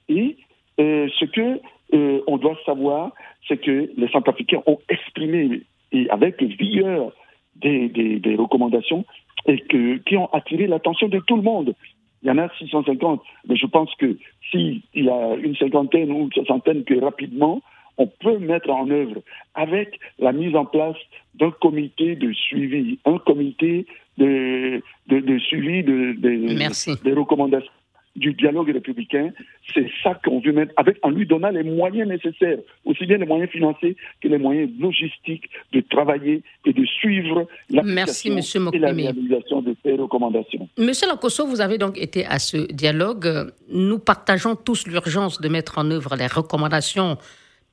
Et 0.09 0.37
euh, 0.79 1.07
ce 1.19 1.25
que 1.25 1.59
euh, 1.93 2.21
on 2.27 2.37
doit 2.37 2.57
savoir, 2.65 3.11
c'est 3.47 3.57
que 3.57 3.89
les 3.97 4.07
Centrafricains 4.09 4.61
ont 4.65 4.79
exprimé 4.89 5.61
et 5.91 6.09
avec 6.09 6.41
vigueur 6.41 7.11
des, 7.55 7.89
des, 7.89 8.19
des 8.19 8.35
recommandations 8.35 9.05
et 9.47 9.59
que, 9.59 9.97
qui 9.97 10.17
ont 10.17 10.31
attiré 10.33 10.67
l'attention 10.67 11.07
de 11.07 11.19
tout 11.19 11.35
le 11.35 11.43
monde. 11.43 11.75
Il 12.23 12.27
y 12.27 12.31
en 12.31 12.37
a 12.37 12.49
650, 12.57 13.21
mais 13.47 13.55
je 13.55 13.67
pense 13.67 13.93
que 13.95 14.17
s'il 14.49 14.81
y 14.95 15.09
a 15.09 15.35
une 15.35 15.55
cinquantaine 15.55 16.11
ou 16.11 16.23
une 16.23 16.31
soixantaine 16.31 16.83
que 16.83 16.99
rapidement, 16.99 17.61
on 17.97 18.07
peut 18.07 18.39
mettre 18.39 18.69
en 18.69 18.89
œuvre 18.89 19.21
avec 19.53 19.99
la 20.19 20.31
mise 20.31 20.55
en 20.55 20.65
place 20.65 20.97
d'un 21.35 21.51
comité 21.51 22.15
de 22.15 22.33
suivi, 22.33 22.99
un 23.05 23.19
comité 23.19 23.85
de, 24.17 24.81
de, 25.07 25.19
de 25.19 25.39
suivi 25.39 25.83
de, 25.83 26.13
de, 26.17 27.03
des 27.03 27.13
recommandations 27.13 27.71
du 28.15 28.33
dialogue 28.33 28.69
républicain, 28.69 29.31
c'est 29.73 29.87
ça 30.01 30.19
qu'on 30.23 30.39
veut 30.39 30.53
mettre, 30.53 30.73
avec, 30.77 30.97
en 31.03 31.09
lui 31.09 31.25
donnant 31.25 31.49
les 31.49 31.63
moyens 31.63 32.07
nécessaires, 32.07 32.59
aussi 32.85 33.05
bien 33.05 33.17
les 33.17 33.25
moyens 33.25 33.49
financiers 33.49 33.97
que 34.21 34.27
les 34.27 34.37
moyens 34.37 34.71
logistiques 34.79 35.49
de 35.73 35.81
travailler 35.81 36.41
et 36.65 36.73
de 36.73 36.85
suivre 36.85 37.47
l'application 37.69 38.71
et 38.71 38.79
la 38.79 38.91
réalisation 38.91 39.61
de 39.61 39.75
ces 39.83 39.93
recommandations. 39.93 40.69
Monsieur 40.77 41.07
Lacosso, 41.07 41.45
vous 41.45 41.61
avez 41.61 41.77
donc 41.77 41.97
été 41.99 42.25
à 42.25 42.39
ce 42.39 42.71
dialogue. 42.71 43.51
Nous 43.69 43.99
partageons 43.99 44.55
tous 44.55 44.87
l'urgence 44.87 45.41
de 45.41 45.49
mettre 45.49 45.77
en 45.77 45.91
œuvre 45.91 46.15
les 46.15 46.27
recommandations 46.27 47.17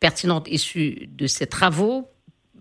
pertinentes 0.00 0.48
issues 0.48 1.08
de 1.16 1.26
ces 1.28 1.46
travaux. 1.46 2.08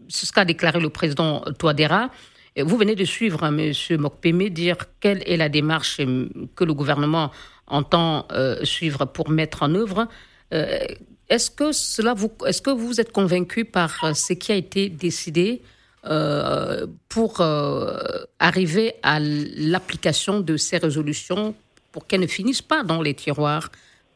C'est 0.08 0.28
ce 0.28 0.32
qu'a 0.32 0.46
déclaré 0.46 0.80
le 0.80 0.90
président 0.90 1.42
Touadéra. 1.58 2.12
Vous 2.60 2.78
venez 2.78 2.96
de 2.96 3.06
suivre 3.06 3.44
hein, 3.44 3.58
M. 3.58 3.72
Mokpeme 3.98 4.50
dire 4.50 4.76
quelle 5.00 5.24
est 5.26 5.38
la 5.38 5.48
démarche 5.48 6.02
euh, 6.02 6.28
que 6.56 6.66
le 6.66 6.74
gouvernement 6.74 7.32
entend 7.72 8.28
euh, 8.32 8.64
suivre 8.64 9.06
pour 9.06 9.30
mettre 9.30 9.64
en 9.64 9.74
œuvre. 9.76 10.08
Euh, 10.54 10.80
est-ce 11.30 11.50
que 11.50 11.72
cela 11.72 12.14
vous, 12.14 12.30
est-ce 12.46 12.62
que 12.62 12.70
vous 12.70 13.00
êtes 13.00 13.12
convaincu 13.12 13.66
par 13.66 14.16
ce 14.16 14.34
qui 14.34 14.52
a 14.52 14.56
été 14.56 14.90
décidé 14.90 15.62
pour 17.10 17.42
arriver 18.40 18.94
à 19.04 19.20
l'application 19.20 20.42
de 20.42 20.58
ces 20.58 20.78
résolutions 20.78 21.54
pour 21.92 22.08
qu'elles 22.08 22.22
ne 22.22 22.28
finissent 22.28 22.64
pas 22.64 22.84
dans 22.84 23.02
les 23.02 23.14
tiroirs 23.14 23.70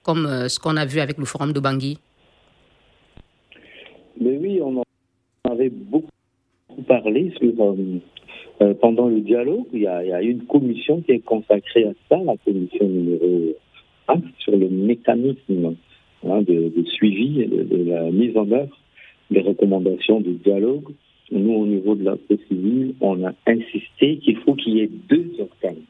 comme 0.04 0.50
ce 0.50 0.60
qu'on 0.60 0.78
a 0.78 0.86
vu 0.86 1.00
avec 1.00 1.18
le 1.20 1.26
forum 1.26 1.54
de 1.54 1.60
Bangui? 1.60 2.00
Mais 4.20 4.38
oui, 4.38 4.60
on 4.62 4.80
en 4.80 5.52
avait 5.52 5.70
beaucoup 5.70 6.10
parlé 6.88 7.34
sur 7.38 7.54
euh, 8.62 8.74
pendant 8.74 9.08
le 9.08 9.20
dialogue, 9.20 9.66
il 9.74 9.82
y, 9.82 9.88
a, 9.88 10.04
il 10.04 10.10
y, 10.10 10.14
a, 10.14 10.22
une 10.22 10.44
commission 10.44 11.02
qui 11.02 11.12
est 11.12 11.20
consacrée 11.20 11.84
à 11.84 11.94
ça, 12.10 12.18
la 12.24 12.38
commission 12.38 12.88
numéro 12.88 13.54
1, 14.08 14.16
sur 14.40 14.56
le 14.56 14.70
mécanisme 14.70 15.76
hein, 16.26 16.42
de, 16.42 16.70
de, 16.70 16.84
suivi 16.86 17.46
de, 17.46 17.64
de, 17.64 17.90
la 17.90 18.04
mise 18.12 18.38
en 18.38 18.50
œuvre 18.52 18.78
des 19.30 19.42
recommandations 19.42 20.22
du 20.22 20.34
dialogue. 20.36 20.94
Nous, 21.32 21.52
au 21.52 21.66
niveau 21.66 21.96
de 21.96 22.06
la 22.06 22.16
civile, 22.48 22.94
on 23.02 23.26
a 23.26 23.34
insisté 23.46 24.18
qu'il 24.18 24.38
faut 24.38 24.54
qu'il 24.54 24.78
y 24.78 24.82
ait 24.82 24.92
deux 25.10 25.32
organes. 25.40 25.84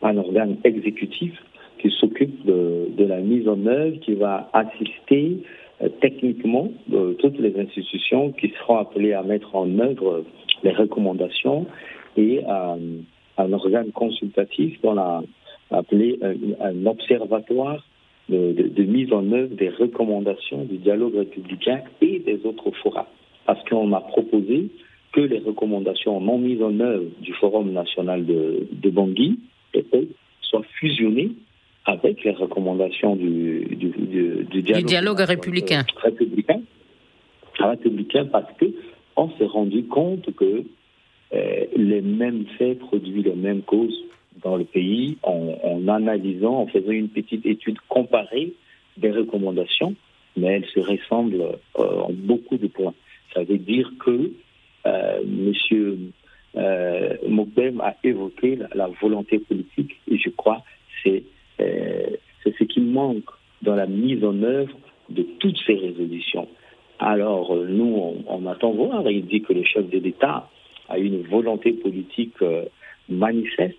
Un 0.00 0.16
organe 0.16 0.56
exécutif 0.64 1.34
qui 1.80 1.90
s'occupe 1.90 2.46
de, 2.46 2.88
de, 2.96 3.04
la 3.04 3.20
mise 3.20 3.46
en 3.46 3.66
œuvre, 3.66 3.98
qui 4.00 4.14
va 4.14 4.48
assister 4.54 5.38
euh, 5.82 5.88
techniquement 6.00 6.70
de 6.88 7.14
toutes 7.18 7.38
les 7.38 7.58
institutions 7.60 8.32
qui 8.32 8.52
seront 8.58 8.78
appelées 8.78 9.12
à 9.12 9.22
mettre 9.22 9.54
en 9.54 9.78
œuvre 9.78 10.24
les 10.62 10.70
recommandations 10.72 11.66
et 12.16 12.42
un, 12.46 13.52
organe 13.52 13.92
consultatif 13.92 14.80
qu'on 14.80 14.98
a 14.98 15.22
appelé 15.70 16.18
un, 16.22 16.64
un 16.64 16.86
observatoire 16.86 17.84
de, 18.28 18.52
de, 18.52 18.68
de, 18.68 18.82
mise 18.82 19.12
en 19.12 19.30
œuvre 19.32 19.54
des 19.54 19.68
recommandations 19.68 20.64
du 20.64 20.78
dialogue 20.78 21.16
républicain 21.16 21.82
et 22.00 22.18
des 22.20 22.40
autres 22.44 22.70
forats. 22.82 23.08
Parce 23.44 23.62
qu'on 23.68 23.92
a 23.92 24.00
proposé 24.00 24.68
que 25.12 25.20
les 25.20 25.38
recommandations 25.38 26.20
non 26.20 26.38
mises 26.38 26.62
en 26.62 26.78
œuvre 26.80 27.06
du 27.20 27.32
Forum 27.34 27.72
national 27.72 28.26
de, 28.26 28.66
de 28.70 28.90
Bangui 28.90 29.38
soient 30.42 30.64
fusionnées 30.78 31.30
avec 31.84 32.24
les 32.24 32.32
recommandations 32.32 33.14
du, 33.16 33.64
du, 33.70 33.88
du, 33.88 34.44
du 34.50 34.62
dialogue, 34.62 34.84
dialogue 34.84 35.20
républicain. 35.20 35.84
républicain. 36.02 36.60
Républicain 37.58 38.26
parce 38.26 38.52
que 38.58 38.66
on 39.16 39.30
s'est 39.38 39.46
rendu 39.46 39.84
compte 39.84 40.34
que 40.34 40.64
les 41.32 42.00
mêmes 42.00 42.46
faits 42.58 42.78
produisent 42.78 43.24
les 43.24 43.34
mêmes 43.34 43.62
causes 43.62 44.06
dans 44.42 44.56
le 44.56 44.64
pays 44.64 45.18
en, 45.22 45.88
analysant, 45.88 46.60
en 46.60 46.66
faisant 46.66 46.90
une 46.90 47.08
petite 47.08 47.46
étude 47.46 47.78
comparée 47.88 48.52
des 48.96 49.10
recommandations, 49.10 49.94
mais 50.36 50.46
elles 50.48 50.66
se 50.66 50.80
ressemblent 50.80 51.58
euh, 51.78 52.00
en 52.00 52.12
beaucoup 52.12 52.56
de 52.56 52.66
points. 52.66 52.94
Ça 53.34 53.42
veut 53.42 53.58
dire 53.58 53.90
que 53.98 54.32
euh, 54.86 55.20
Monsieur 55.26 55.98
euh, 56.56 57.16
Mokbem 57.28 57.80
a 57.80 57.94
évoqué 58.04 58.58
la, 58.74 58.88
volonté 59.00 59.38
politique 59.38 59.96
et 60.10 60.18
je 60.18 60.30
crois 60.30 60.62
euh, 61.06 61.20
c'est 62.42 62.54
ce 62.58 62.64
qui 62.64 62.80
manque 62.80 63.30
dans 63.62 63.74
la 63.74 63.86
mise 63.86 64.24
en 64.24 64.42
œuvre 64.42 64.76
de 65.08 65.22
toutes 65.38 65.58
ces 65.66 65.74
résolutions. 65.74 66.48
Alors 66.98 67.54
nous, 67.54 67.94
on, 67.96 68.24
on 68.26 68.46
attend 68.46 68.72
voir. 68.72 69.08
Il 69.10 69.26
dit 69.26 69.42
que 69.42 69.52
le 69.52 69.62
chef 69.64 69.88
de 69.88 69.98
l'État 69.98 70.48
a 70.88 70.98
une 70.98 71.22
volonté 71.22 71.72
politique 71.72 72.34
euh, 72.42 72.64
manifeste 73.08 73.76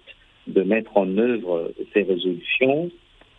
de 0.48 0.62
mettre 0.64 0.96
en 0.98 1.18
œuvre 1.18 1.72
ces 1.94 2.04
résolutions, 2.04 2.90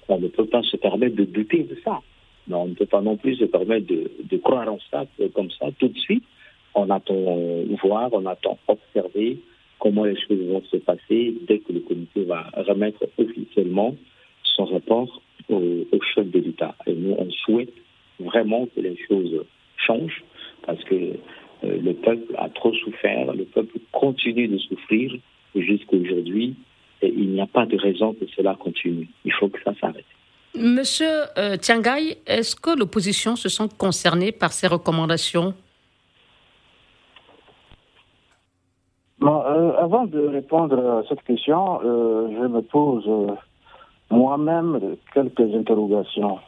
on 0.08 0.18
ne 0.18 0.28
peut 0.28 0.46
pas 0.46 0.62
se 0.62 0.76
permettre 0.76 1.16
de 1.16 1.24
douter 1.24 1.62
de 1.62 1.76
ça. 1.84 2.00
Mais 2.46 2.54
on 2.54 2.68
ne 2.68 2.74
peut 2.74 2.86
pas 2.86 3.00
non 3.00 3.16
plus 3.16 3.36
se 3.36 3.44
permettre 3.44 3.86
de, 3.86 4.10
de 4.22 4.36
croire 4.38 4.70
en 4.72 4.78
ça 4.90 5.04
comme 5.34 5.50
ça 5.50 5.66
tout 5.78 5.88
de 5.88 5.98
suite. 5.98 6.24
On 6.74 6.88
attend 6.90 7.14
voir, 7.82 8.10
on 8.12 8.24
attend 8.26 8.58
observer 8.68 9.38
comment 9.78 10.04
les 10.04 10.16
choses 10.16 10.40
vont 10.46 10.62
se 10.70 10.76
passer 10.78 11.34
dès 11.46 11.58
que 11.58 11.72
le 11.72 11.80
comité 11.80 12.24
va 12.24 12.50
remettre 12.56 13.06
officiellement 13.18 13.94
son 14.42 14.64
rapport 14.64 15.22
au, 15.48 15.56
au 15.56 16.00
chef 16.14 16.30
de 16.30 16.40
l'État. 16.40 16.74
Et 16.86 16.94
nous, 16.94 17.14
on 17.18 17.30
souhaite 17.30 17.72
vraiment 18.18 18.66
que 18.66 18.80
les 18.80 18.96
choses 19.08 19.44
changent 19.76 20.24
parce 20.66 20.82
que 20.84 20.94
euh, 20.94 21.12
le 21.62 21.92
peuple 21.92 22.34
a 22.36 22.48
trop 22.50 22.72
souffert, 22.74 23.32
le 23.34 23.44
peuple 23.44 23.78
continue 23.92 24.48
de 24.48 24.58
souffrir 24.58 25.12
jusqu'à 25.54 25.96
aujourd'hui 25.96 26.56
et 27.02 27.08
il 27.08 27.30
n'y 27.30 27.40
a 27.40 27.46
pas 27.46 27.66
de 27.66 27.76
raison 27.76 28.14
que 28.14 28.26
cela 28.36 28.54
continue. 28.54 29.08
Il 29.24 29.32
faut 29.32 29.48
que 29.48 29.62
ça 29.62 29.72
s'arrête. 29.80 30.04
Monsieur 30.54 31.24
euh, 31.36 31.56
Tiangay, 31.56 32.18
est-ce 32.26 32.56
que 32.56 32.76
l'opposition 32.76 33.36
se 33.36 33.48
sent 33.48 33.68
concernée 33.76 34.32
par 34.32 34.52
ces 34.52 34.66
recommandations? 34.66 35.54
Euh, 39.22 39.72
Avant 39.78 40.06
de 40.06 40.20
répondre 40.26 40.78
à 40.78 41.02
cette 41.08 41.22
question, 41.22 41.80
euh, 41.84 42.28
je 42.30 42.46
me 42.46 42.62
pose 42.62 43.04
euh, 43.06 43.34
moi-même 44.10 44.96
quelques 45.12 45.54
interrogations. 45.54 46.38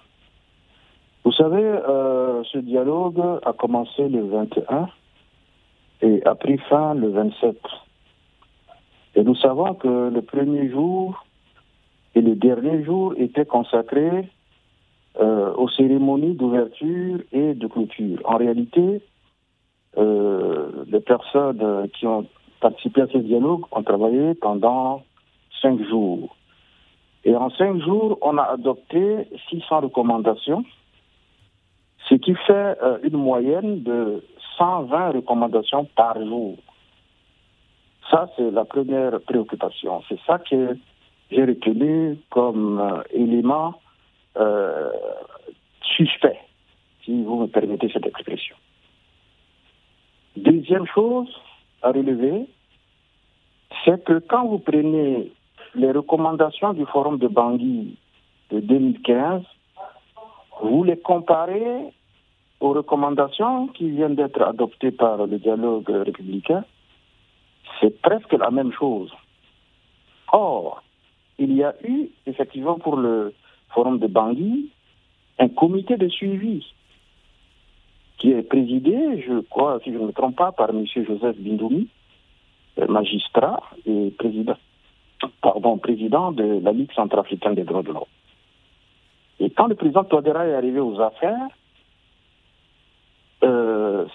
Vous 1.24 1.32
savez, 1.32 1.62
euh, 1.62 2.42
ce 2.44 2.58
dialogue 2.58 3.20
a 3.44 3.52
commencé 3.52 4.08
le 4.08 4.22
21 4.22 4.88
et 6.02 6.24
a 6.24 6.34
pris 6.34 6.58
fin 6.68 6.94
le 6.94 7.08
27. 7.08 7.56
Et 9.16 9.22
nous 9.22 9.34
savons 9.34 9.74
que 9.74 10.10
le 10.10 10.22
premier 10.22 10.70
jour 10.70 11.24
et 12.14 12.20
le 12.20 12.34
dernier 12.34 12.84
jour 12.84 13.14
étaient 13.16 13.46
consacrés 13.46 14.28
euh, 15.20 15.52
aux 15.54 15.68
cérémonies 15.68 16.34
d'ouverture 16.34 17.20
et 17.32 17.54
de 17.54 17.66
clôture. 17.66 18.18
En 18.24 18.36
réalité, 18.36 19.02
euh, 19.98 20.84
les 20.88 21.00
personnes 21.00 21.88
qui 21.94 22.06
ont 22.06 22.26
participé 22.60 23.02
à 23.02 23.06
ce 23.08 23.18
dialogue 23.18 23.64
ont 23.72 23.82
travaillé 23.82 24.34
pendant 24.34 25.02
cinq 25.60 25.82
jours. 25.88 26.36
Et 27.24 27.34
en 27.34 27.50
cinq 27.50 27.78
jours, 27.82 28.18
on 28.22 28.38
a 28.38 28.44
adopté 28.44 29.28
600 29.50 29.80
recommandations, 29.80 30.64
ce 32.08 32.14
qui 32.14 32.34
fait 32.34 32.76
euh, 32.82 32.98
une 33.02 33.16
moyenne 33.16 33.82
de 33.82 34.22
120 34.58 35.12
recommandations 35.12 35.84
par 35.96 36.16
jour. 36.22 36.56
Ça, 38.10 38.28
c'est 38.36 38.50
la 38.50 38.64
première 38.64 39.20
préoccupation. 39.20 40.02
C'est 40.08 40.18
ça 40.26 40.38
que 40.38 40.76
j'ai 41.30 41.44
retenu 41.44 42.18
comme 42.30 42.80
euh, 42.80 43.02
élément 43.12 43.74
euh, 44.36 44.90
suspect, 45.96 46.38
si 47.04 47.22
vous 47.22 47.36
me 47.36 47.46
permettez 47.46 47.88
cette 47.92 48.06
expression. 48.06 48.56
Deuxième 50.36 50.86
chose 50.86 51.28
à 51.82 51.92
relever, 51.92 52.46
c'est 53.84 54.04
que 54.04 54.18
quand 54.18 54.46
vous 54.46 54.58
prenez 54.58 55.32
les 55.74 55.92
recommandations 55.92 56.72
du 56.72 56.84
Forum 56.86 57.18
de 57.18 57.28
Bangui 57.28 57.96
de 58.50 58.60
2015, 58.60 59.42
vous 60.62 60.84
les 60.84 60.98
comparez 60.98 61.92
aux 62.60 62.72
recommandations 62.72 63.68
qui 63.68 63.90
viennent 63.90 64.14
d'être 64.14 64.42
adoptées 64.42 64.90
par 64.90 65.26
le 65.26 65.38
dialogue 65.38 65.88
républicain, 65.88 66.64
c'est 67.80 68.00
presque 68.02 68.32
la 68.32 68.50
même 68.50 68.72
chose. 68.72 69.10
Or, 70.32 70.82
il 71.38 71.52
y 71.54 71.64
a 71.64 71.74
eu 71.82 72.10
effectivement 72.26 72.78
pour 72.78 72.96
le 72.96 73.34
Forum 73.70 73.98
de 73.98 74.06
Bangui 74.06 74.70
un 75.38 75.48
comité 75.48 75.96
de 75.96 76.08
suivi 76.08 76.66
qui 78.18 78.32
est 78.32 78.42
présidé, 78.42 79.22
je 79.26 79.40
crois, 79.40 79.80
si 79.82 79.92
je 79.92 79.98
ne 79.98 80.06
me 80.06 80.12
trompe 80.12 80.36
pas, 80.36 80.52
par 80.52 80.70
M. 80.70 80.84
Joseph 80.94 81.36
Bindoumi, 81.38 81.88
magistrat 82.86 83.62
et 83.86 84.10
président, 84.18 84.56
pardon, 85.40 85.78
président 85.78 86.30
de 86.30 86.60
la 86.62 86.72
Ligue 86.72 86.92
centrafricaine 86.92 87.54
des 87.54 87.64
droits 87.64 87.82
de 87.82 87.92
l'homme. 87.92 88.04
Et 89.38 89.48
quand 89.48 89.68
le 89.68 89.74
président 89.74 90.04
Touadéra 90.04 90.46
est 90.46 90.54
arrivé 90.54 90.80
aux 90.80 91.00
affaires, 91.00 91.48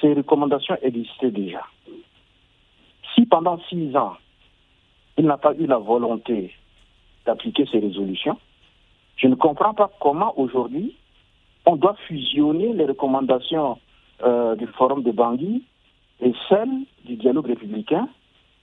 ces 0.02 0.14
recommandations 0.14 0.78
existaient 0.82 1.32
déjà. 1.32 1.64
Si 3.14 3.26
pendant 3.26 3.60
six 3.70 3.96
ans, 3.96 4.16
il 5.18 5.26
n'a 5.26 5.38
pas 5.38 5.54
eu 5.56 5.66
la 5.66 5.78
volonté 5.78 6.54
d'appliquer 7.26 7.66
ces 7.72 7.80
résolutions, 7.80 8.38
je 9.18 9.28
ne 9.28 9.36
comprends 9.36 9.74
pas 9.74 9.90
comment 10.00 10.38
aujourd'hui 10.38 10.96
on 11.66 11.76
doit 11.78 11.96
fusionner 12.08 12.74
les 12.74 12.86
recommandations 12.86 13.80
euh, 14.24 14.56
du 14.56 14.68
Forum 14.68 15.04
de 15.04 15.12
Bangui 15.12 15.64
et 16.22 16.34
celles 16.50 16.86
du 17.06 17.16
dialogue 17.16 17.48
républicain 17.48 18.08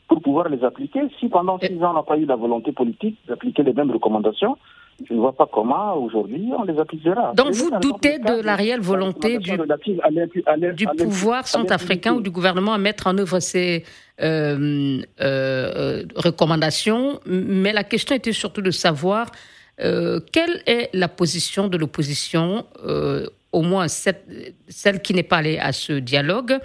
pour 0.08 0.20
pouvoir 0.20 0.48
les 0.48 0.62
appliquer. 0.62 1.00
Si 1.18 1.28
pendant 1.28 1.58
six 1.58 1.82
ans 1.82 1.90
on 1.90 1.94
n'a 1.94 2.02
pas 2.02 2.18
eu 2.18 2.26
la 2.26 2.36
volonté 2.36 2.72
politique 2.72 3.18
d'appliquer 3.26 3.62
les 3.62 3.72
mêmes 3.72 3.90
recommandations, 3.90 4.56
je 5.08 5.14
ne 5.14 5.18
vois 5.18 5.32
pas 5.32 5.48
comment 5.52 5.94
aujourd'hui 5.96 6.50
on 6.56 6.64
les 6.64 6.78
appliquera. 6.78 7.32
Donc 7.34 7.52
vous 7.52 7.70
doutez 7.80 8.18
de 8.18 8.40
la 8.42 8.56
réelle 8.56 8.80
volonté 8.80 9.38
du, 9.38 9.56
du 10.74 10.86
pouvoir 10.86 11.46
centrafricain 11.46 12.14
ou 12.14 12.20
du 12.20 12.30
gouvernement 12.30 12.72
à 12.72 12.78
mettre 12.78 13.06
en 13.06 13.18
œuvre 13.18 13.40
ces 13.40 13.84
euh, 14.20 15.02
euh, 15.20 16.04
recommandations, 16.14 17.20
mais 17.26 17.72
la 17.72 17.82
question 17.82 18.14
était 18.14 18.32
surtout 18.32 18.60
de 18.60 18.70
savoir 18.70 19.30
euh, 19.80 20.20
quelle 20.32 20.62
est 20.66 20.90
la 20.92 21.08
position 21.08 21.66
de 21.68 21.76
l'opposition, 21.76 22.66
au 23.52 23.62
moins 23.62 23.88
celle 23.88 25.02
qui 25.02 25.14
n'est 25.14 25.22
pas 25.22 25.38
allée 25.38 25.58
à 25.58 25.72
ce 25.72 25.94
dialogue, 25.94 26.58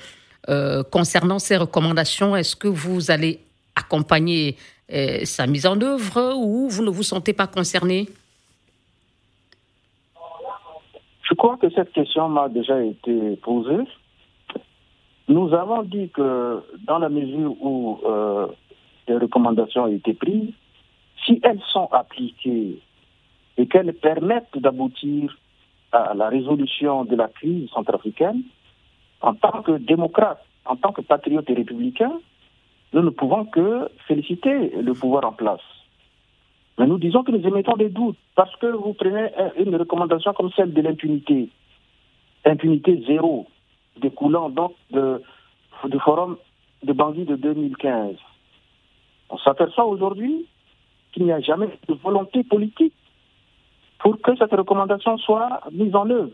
concernant 0.91 1.39
ces 1.39 1.57
recommandations. 1.57 2.35
Est-ce 2.35 2.55
que 2.55 2.67
vous 2.67 3.11
allez 3.11 3.39
accompagner 3.75 4.55
sa 4.89 5.47
mise 5.47 5.65
en 5.65 5.79
œuvre 5.81 6.33
ou 6.35 6.69
vous 6.69 6.83
ne 6.83 6.89
vous 6.89 7.03
sentez 7.03 7.33
pas 7.33 7.47
concerné? 7.47 8.07
Je 11.29 11.33
crois 11.33 11.57
que 11.57 11.69
cette 11.71 11.91
question 11.91 12.29
m'a 12.29 12.47
déjà 12.47 12.81
été 12.81 13.35
posée. 13.37 13.83
Nous 15.27 15.53
avons 15.53 15.83
dit 15.83 16.09
que 16.09 16.63
dans 16.85 16.99
la 16.99 17.09
mesure 17.09 17.53
où 17.61 17.99
euh, 18.05 18.47
les 19.09 19.17
recommandations 19.17 19.83
ont 19.83 19.93
été 19.93 20.13
prises, 20.13 20.53
si 21.25 21.41
elles 21.43 21.61
sont 21.73 21.89
appliquées 21.91 22.79
et 23.57 23.67
qu'elles 23.67 23.93
permettent 23.93 24.57
d'aboutir 24.57 25.37
à 25.91 26.13
la 26.13 26.29
résolution 26.29 27.03
de 27.03 27.15
la 27.15 27.27
crise 27.27 27.69
centrafricaine, 27.71 28.43
en 29.21 29.33
tant 29.33 29.63
que 29.63 29.77
démocrate, 29.77 30.41
en 30.65 30.77
tant 30.77 30.93
que 30.93 31.01
patriote 31.01 31.49
et 31.49 31.55
républicain, 31.55 32.13
nous 32.93 33.01
ne 33.01 33.09
pouvons 33.09 33.45
que 33.45 33.89
féliciter 34.07 34.69
le 34.81 34.93
pouvoir 34.93 35.25
en 35.25 35.33
place. 35.33 35.61
Mais 36.77 36.85
nous 36.85 36.99
disons 36.99 37.23
que 37.23 37.31
nous 37.31 37.45
émettons 37.45 37.75
des 37.75 37.89
doutes 37.89 38.17
parce 38.35 38.55
que 38.57 38.67
vous 38.67 38.93
prenez 38.93 39.29
une 39.57 39.75
recommandation 39.75 40.33
comme 40.33 40.51
celle 40.51 40.73
de 40.73 40.81
l'impunité, 40.81 41.49
impunité 42.45 43.03
zéro, 43.07 43.47
découlant 43.99 44.49
donc 44.49 44.73
du 44.91 45.99
forum 45.99 46.37
de 46.83 46.93
Bangui 46.93 47.25
de 47.25 47.35
2015. 47.35 48.15
On 49.29 49.37
s'aperçoit 49.39 49.85
aujourd'hui 49.85 50.45
qu'il 51.11 51.25
n'y 51.25 51.31
a 51.31 51.41
jamais 51.41 51.67
de 51.87 51.93
volonté 51.95 52.43
politique 52.43 52.93
pour 53.99 54.21
que 54.21 54.35
cette 54.37 54.51
recommandation 54.51 55.17
soit 55.17 55.61
mise 55.71 55.95
en 55.95 56.09
œuvre. 56.09 56.31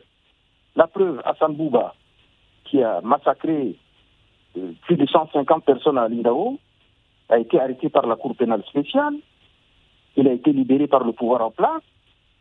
La 0.75 0.87
preuve, 0.87 1.21
Hassan 1.23 1.55
Bouba, 1.55 1.95
qui 2.65 2.83
a 2.83 2.99
massacré 3.01 3.75
plus 4.83 4.97
de 4.97 5.05
150 5.05 5.65
personnes 5.65 5.97
à 5.97 6.07
Lindao, 6.07 6.59
a 7.29 7.39
été 7.39 7.59
arrêté 7.59 7.89
par 7.89 8.05
la 8.05 8.15
Cour 8.15 8.35
pénale 8.35 8.63
spéciale. 8.69 9.15
Il 10.15 10.27
a 10.27 10.33
été 10.33 10.51
libéré 10.51 10.87
par 10.87 11.03
le 11.03 11.13
pouvoir 11.13 11.41
en 11.41 11.51
place. 11.51 11.81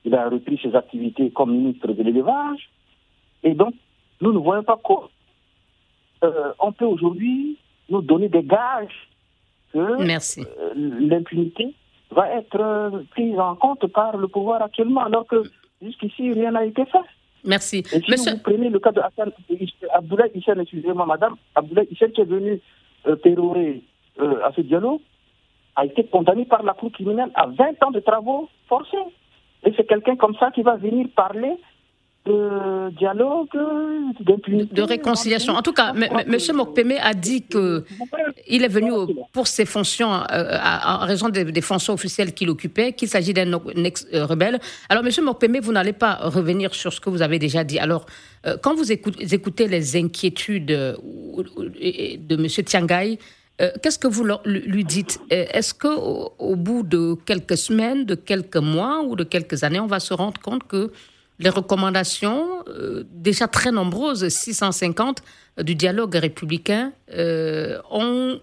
Il 0.05 0.15
a 0.15 0.29
repris 0.29 0.59
ses 0.63 0.75
activités 0.75 1.31
comme 1.31 1.53
ministre 1.57 1.89
de 1.89 2.03
l'élevage. 2.03 2.71
Et 3.43 3.55
donc, 3.55 3.75
nous 4.21 4.33
ne 4.33 4.39
voyons 4.39 4.63
pas 4.63 4.77
quoi. 4.77 5.09
Euh, 6.25 6.53
on 6.59 6.73
peut 6.73 6.85
aujourd'hui 6.85 7.59
nous 7.89 8.03
donner 8.03 8.29
des 8.29 8.43
gages 8.43 9.09
que 9.73 9.79
euh, 9.79 10.75
l'impunité 10.75 11.75
va 12.11 12.31
être 12.31 13.05
prise 13.11 13.39
en 13.39 13.57
compte 13.57 13.87
par 13.87 14.17
le 14.17 14.29
pouvoir 14.29 14.63
actuellement, 14.63 15.05
alors 15.05 15.27
que 15.27 15.43
jusqu'ici, 15.81 16.33
rien 16.33 16.53
n'a 16.53 16.65
été 16.65 16.85
fait. 16.85 16.99
Merci. 17.45 17.79
Et 17.93 18.01
si 18.17 18.31
vous 18.31 18.39
prenez 18.39 18.69
le 18.69 18.79
cas 18.79 18.93
de 18.93 19.01
Abdoulaye 19.93 20.31
Hissène, 20.35 20.61
excusez-moi 20.61 21.07
madame, 21.07 21.35
Abdoulaye 21.55 21.89
Hissène 21.91 22.13
qui 22.13 22.21
est 22.21 22.25
venu 22.25 22.61
euh, 23.07 23.17
pérorer 23.17 23.83
euh, 24.21 24.45
à 24.45 24.53
ce 24.53 24.61
dialogue, 24.61 25.01
a 25.77 25.87
été 25.87 26.05
condamné 26.05 26.45
par 26.45 26.63
la 26.63 26.75
Cour 26.75 26.93
criminelle 26.93 27.31
à 27.35 27.47
20 27.47 27.83
ans 27.83 27.91
de 27.91 28.01
travaux 28.01 28.49
forcés. 28.69 28.97
Et 29.65 29.73
c'est 29.77 29.87
quelqu'un 29.87 30.17
comme 30.17 30.37
ça 30.39 30.51
qui 30.51 30.63
va 30.63 30.77
venir 30.77 31.07
parler 31.17 31.57
de 32.25 32.91
dialogue, 32.91 33.49
de 33.53 34.83
réconciliation. 34.83 35.55
En 35.55 35.63
tout 35.63 35.73
cas, 35.73 35.93
M. 35.93 36.37
Mokpeme 36.55 36.95
a 37.03 37.15
dit 37.15 37.43
que 37.43 37.85
il 38.47 38.65
est 38.65 38.69
venu 38.69 38.91
pour 39.33 39.47
ses 39.47 39.65
fonctions, 39.65 40.13
euh, 40.13 40.59
en 40.85 40.99
raison 40.99 41.29
des, 41.29 41.61
fonctions 41.61 41.95
officielles 41.95 42.35
qu'il 42.35 42.51
occupait, 42.51 42.93
qu'il 42.93 43.09
s'agit 43.09 43.33
d'un 43.33 43.53
ex-rebelle. 43.85 44.61
Alors, 44.89 45.05
M. 45.05 45.25
Mokpeme, 45.25 45.61
vous 45.61 45.73
n'allez 45.73 45.93
pas 45.93 46.15
revenir 46.23 46.75
sur 46.75 46.93
ce 46.93 47.01
que 47.01 47.11
vous 47.11 47.23
avez 47.23 47.39
déjà 47.39 47.65
dit. 47.65 47.79
Alors, 47.79 48.07
euh, 48.47 48.57
quand 48.61 48.75
vous 48.75 48.91
écoutez, 48.93 49.69
les 49.69 49.97
inquiétudes 49.97 50.67
de 50.67 52.35
M. 52.35 52.47
Tiangai, 52.47 53.19
euh, 53.61 53.71
qu'est-ce 53.83 53.99
que 53.99 54.09
vous 54.09 54.27
lui 54.45 54.85
dites? 54.85 55.21
Est-ce 55.31 55.75
qu'au 55.75 56.33
au 56.39 56.57
bout 56.57 56.83
de 56.83 57.15
quelques 57.27 57.57
semaines, 57.57 58.05
de 58.05 58.15
quelques 58.15 58.57
mois 58.57 59.03
ou 59.07 59.15
de 59.15 59.25
quelques 59.25 59.63
années, 59.63 59.81
on 59.81 59.87
va 59.87 60.01
se 60.01 60.15
rendre 60.15 60.41
compte 60.41 60.67
que 60.67 60.91
les 61.43 61.51
recommandations, 61.51 62.47
euh, 62.69 63.05
déjà 63.11 63.49
très 63.49 63.73
nombreuses, 63.73 64.29
650 64.29 65.23
euh, 65.59 65.63
du 65.63 65.75
dialogue 65.75 66.15
républicain, 66.15 66.93
ont 67.91 68.41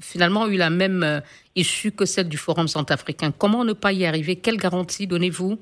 finalement 0.00 0.46
eu 0.46 0.56
la 0.56 0.68
même 0.68 1.22
issue 1.56 1.92
que 1.92 2.04
celle 2.04 2.28
du 2.28 2.36
Forum 2.36 2.68
centrafricain. 2.68 3.30
Comment 3.36 3.64
ne 3.64 3.72
pas 3.72 3.92
y 3.92 4.04
arriver? 4.04 4.36
Quelles 4.36 4.58
garanties 4.58 5.06
donnez-vous? 5.06 5.58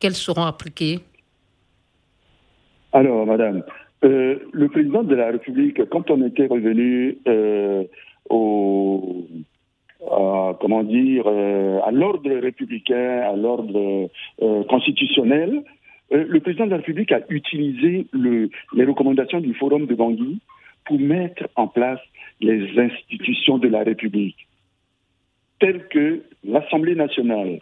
Quelles 0.00 0.14
seront 0.14 0.44
appliquées? 0.44 1.00
Alors, 2.92 3.26
madame, 3.26 3.62
le 4.02 4.68
président 4.68 5.02
de 5.02 5.14
la 5.14 5.32
République, 5.32 5.86
quand 5.90 6.10
on 6.10 6.26
était 6.26 6.46
revenu 6.46 7.18
au, 8.30 9.26
comment 10.60 10.82
dire, 10.82 11.24
euh, 11.26 11.80
à 11.84 11.90
l'ordre 11.90 12.30
républicain, 12.30 13.22
à 13.22 13.36
l'ordre 13.36 14.10
euh, 14.42 14.64
constitutionnel, 14.64 15.62
euh, 16.12 16.24
le 16.28 16.40
président 16.40 16.66
de 16.66 16.70
la 16.70 16.76
République 16.78 17.12
a 17.12 17.20
utilisé 17.28 18.06
le, 18.12 18.50
les 18.74 18.84
recommandations 18.84 19.40
du 19.40 19.54
Forum 19.54 19.86
de 19.86 19.94
Bangui 19.94 20.40
pour 20.84 20.98
mettre 20.98 21.48
en 21.56 21.68
place 21.68 22.00
les 22.40 22.78
institutions 22.78 23.58
de 23.58 23.68
la 23.68 23.82
République, 23.84 24.48
telles 25.60 25.86
que 25.88 26.22
l'Assemblée 26.44 26.94
nationale. 26.94 27.58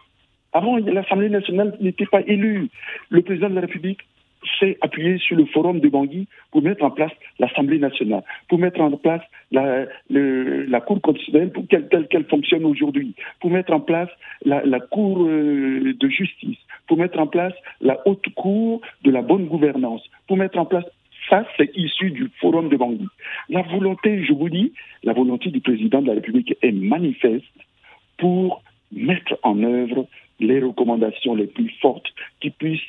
Avant, 0.53 0.79
l'Assemblée 0.79 1.29
nationale 1.29 1.77
n'était 1.81 2.07
pas 2.07 2.23
élue. 2.23 2.69
Le 3.11 3.23
président 3.23 3.51
de 3.51 3.55
la 3.55 3.61
République 3.61 4.01
s'est 4.59 4.79
appuyé 4.81 5.19
sur 5.19 5.37
le 5.37 5.45
forum 5.47 5.81
de 5.81 5.89
Bangui 5.89 6.27
pour 6.51 6.63
mettre 6.63 6.85
en 6.85 6.91
place 6.91 7.13
l'Assemblée 7.39 7.79
nationale, 7.79 8.23
pour 8.49 8.59
mettre 8.59 8.81
en 8.81 8.91
place 8.93 9.23
la, 9.53 9.87
la 10.09 10.81
Cour 10.81 11.01
constitutionnelle 11.01 11.53
pour 11.53 11.67
qu'elle, 11.69 11.89
telle 11.89 12.09
qu'elle 12.09 12.25
fonctionne 12.25 12.65
aujourd'hui, 12.65 13.15
pour 13.41 13.51
mettre 13.51 13.73
en 13.73 13.81
place 13.81 14.09
la, 14.45 14.65
la 14.65 14.81
Cour 14.81 15.25
euh, 15.25 15.95
de 15.99 16.09
justice, 16.09 16.59
pour 16.87 16.99
mettre 16.99 17.19
en 17.19 17.27
place 17.27 17.55
la 17.81 18.01
Haute 18.07 18.29
Cour 18.35 18.81
de 19.03 19.11
la 19.11 19.23
bonne 19.23 19.47
gouvernance, 19.47 20.03
pour 20.27 20.37
mettre 20.37 20.59
en 20.59 20.65
place 20.65 20.85
ça, 21.29 21.47
c'est 21.57 21.71
issu 21.77 22.11
du 22.11 22.29
forum 22.41 22.69
de 22.69 22.77
Bangui. 22.77 23.07
La 23.49 23.63
volonté, 23.63 24.25
je 24.25 24.33
vous 24.33 24.49
dis, 24.49 24.73
la 25.05 25.13
volonté 25.13 25.51
du 25.51 25.61
président 25.61 26.03
de 26.03 26.09
la 26.09 26.15
République 26.15 26.57
est 26.63 26.73
manifeste 26.73 27.45
pour 28.19 28.63
mettre 28.91 29.39
en 29.43 29.63
œuvre 29.63 30.07
les 30.41 30.61
recommandations 30.61 31.35
les 31.35 31.47
plus 31.47 31.71
fortes 31.81 32.09
qui 32.41 32.51
puissent 32.51 32.81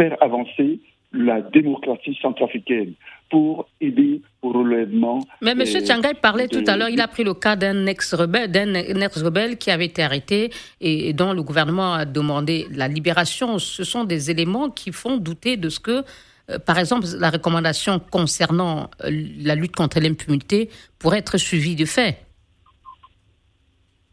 faire 0.00 0.16
avancer 0.22 0.80
la 1.12 1.40
démocratie 1.40 2.16
centrafricaine 2.22 2.94
pour 3.30 3.68
aider 3.80 4.22
au 4.42 4.52
relèvement. 4.52 5.20
Mais 5.42 5.52
M. 5.52 5.64
Tchangay 5.64 6.14
parlait 6.14 6.48
tout 6.48 6.64
à 6.66 6.76
l'heure, 6.76 6.88
il 6.88 7.00
a 7.00 7.08
pris 7.08 7.24
le 7.24 7.34
cas 7.34 7.56
d'un 7.56 7.86
ex-rebelle, 7.86 8.50
d'un 8.50 8.74
ex-rebelle 8.74 9.58
qui 9.58 9.70
avait 9.70 9.86
été 9.86 10.02
arrêté 10.02 10.50
et 10.80 11.12
dont 11.12 11.32
le 11.32 11.42
gouvernement 11.42 11.94
a 11.94 12.04
demandé 12.04 12.66
la 12.72 12.88
libération. 12.88 13.58
Ce 13.58 13.84
sont 13.84 14.04
des 14.04 14.30
éléments 14.30 14.70
qui 14.70 14.92
font 14.92 15.16
douter 15.16 15.56
de 15.56 15.68
ce 15.68 15.80
que, 15.80 16.04
euh, 16.50 16.58
par 16.58 16.78
exemple, 16.78 17.06
la 17.18 17.30
recommandation 17.30 18.00
concernant 18.10 18.88
euh, 19.04 19.10
la 19.42 19.54
lutte 19.54 19.76
contre 19.76 20.00
l'impunité 20.00 20.70
pourrait 20.98 21.18
être 21.18 21.38
suivie 21.38 21.76
de 21.76 21.84
fait. 21.84 22.18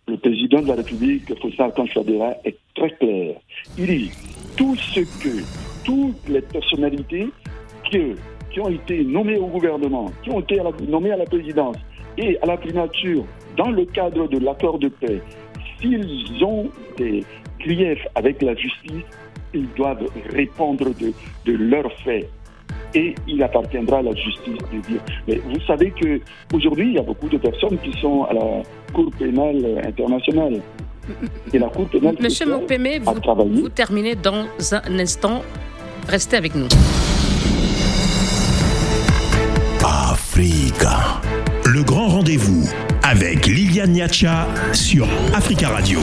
Le 0.08 0.18
président 0.18 0.62
de 0.62 0.68
la 0.68 0.76
République, 0.76 1.24
Foussard 1.42 1.74
Chadera, 1.94 2.34
est 2.46 2.58
très 2.76 2.90
clair. 2.92 3.36
Il 3.78 3.86
dit 3.88 4.12
tout 4.56 4.76
ce 4.76 5.02
que 5.02 5.67
toutes 5.88 6.28
les 6.28 6.42
personnalités 6.42 7.30
qui, 7.90 8.00
qui 8.52 8.60
ont 8.60 8.70
été 8.70 9.06
nommées 9.06 9.38
au 9.38 9.48
gouvernement, 9.48 10.12
qui 10.22 10.30
ont 10.32 10.42
été 10.42 10.60
nommées 10.88 11.12
à 11.12 11.18
la 11.18 11.26
présidence 11.26 11.78
et 12.18 12.38
à 12.42 12.46
la 12.46 12.58
primature 12.58 13.24
dans 13.56 13.72
le 13.72 13.86
cadre 13.86 14.28
de 14.28 14.38
l'accord 14.38 14.80
de 14.80 14.90
paix, 14.90 15.22
s'ils 15.80 16.44
ont 16.44 16.70
des 16.98 17.24
griefs 17.60 18.06
avec 18.16 18.42
la 18.42 18.54
justice, 18.56 19.06
ils 19.54 19.68
doivent 19.78 20.06
répondre 20.34 20.90
de, 21.00 21.14
de 21.46 21.58
leurs 21.58 21.92
faits 22.04 22.30
et 22.94 23.16
il 23.28 23.42
appartiendra 23.42 24.00
à 24.00 24.02
la 24.02 24.16
justice 24.16 24.58
de 24.74 24.80
dire. 24.88 25.02
Mais 25.28 25.36
vous 25.38 25.62
savez 25.66 25.92
que 25.92 26.20
aujourd'hui, 26.54 26.88
il 26.90 26.94
y 26.96 27.00
a 27.00 27.04
beaucoup 27.04 27.30
de 27.30 27.38
personnes 27.38 27.78
qui 27.80 27.98
sont 28.02 28.24
à 28.26 28.34
la 28.34 28.64
Cour 28.94 29.10
pénale 29.18 29.82
internationale. 29.86 30.62
Et 31.54 31.60
la 31.60 31.70
Cour 31.70 31.88
pénale 31.88 32.16
Monsieur 32.20 32.46
Mokpeme, 32.46 33.00
vous, 33.02 33.62
vous 33.62 33.70
terminez 33.70 34.16
dans 34.16 34.46
un 34.72 35.00
instant. 35.00 35.42
Restez 36.08 36.38
avec 36.38 36.56
nous. 36.56 36.68
Africa. 39.84 41.22
Le 41.66 41.84
grand 41.84 42.08
rendez-vous 42.08 42.70
avec 43.04 43.46
Liliane 43.46 43.92
Niacha 43.92 44.48
sur 44.74 45.08
Africa 45.34 45.70
Radio. 45.70 46.00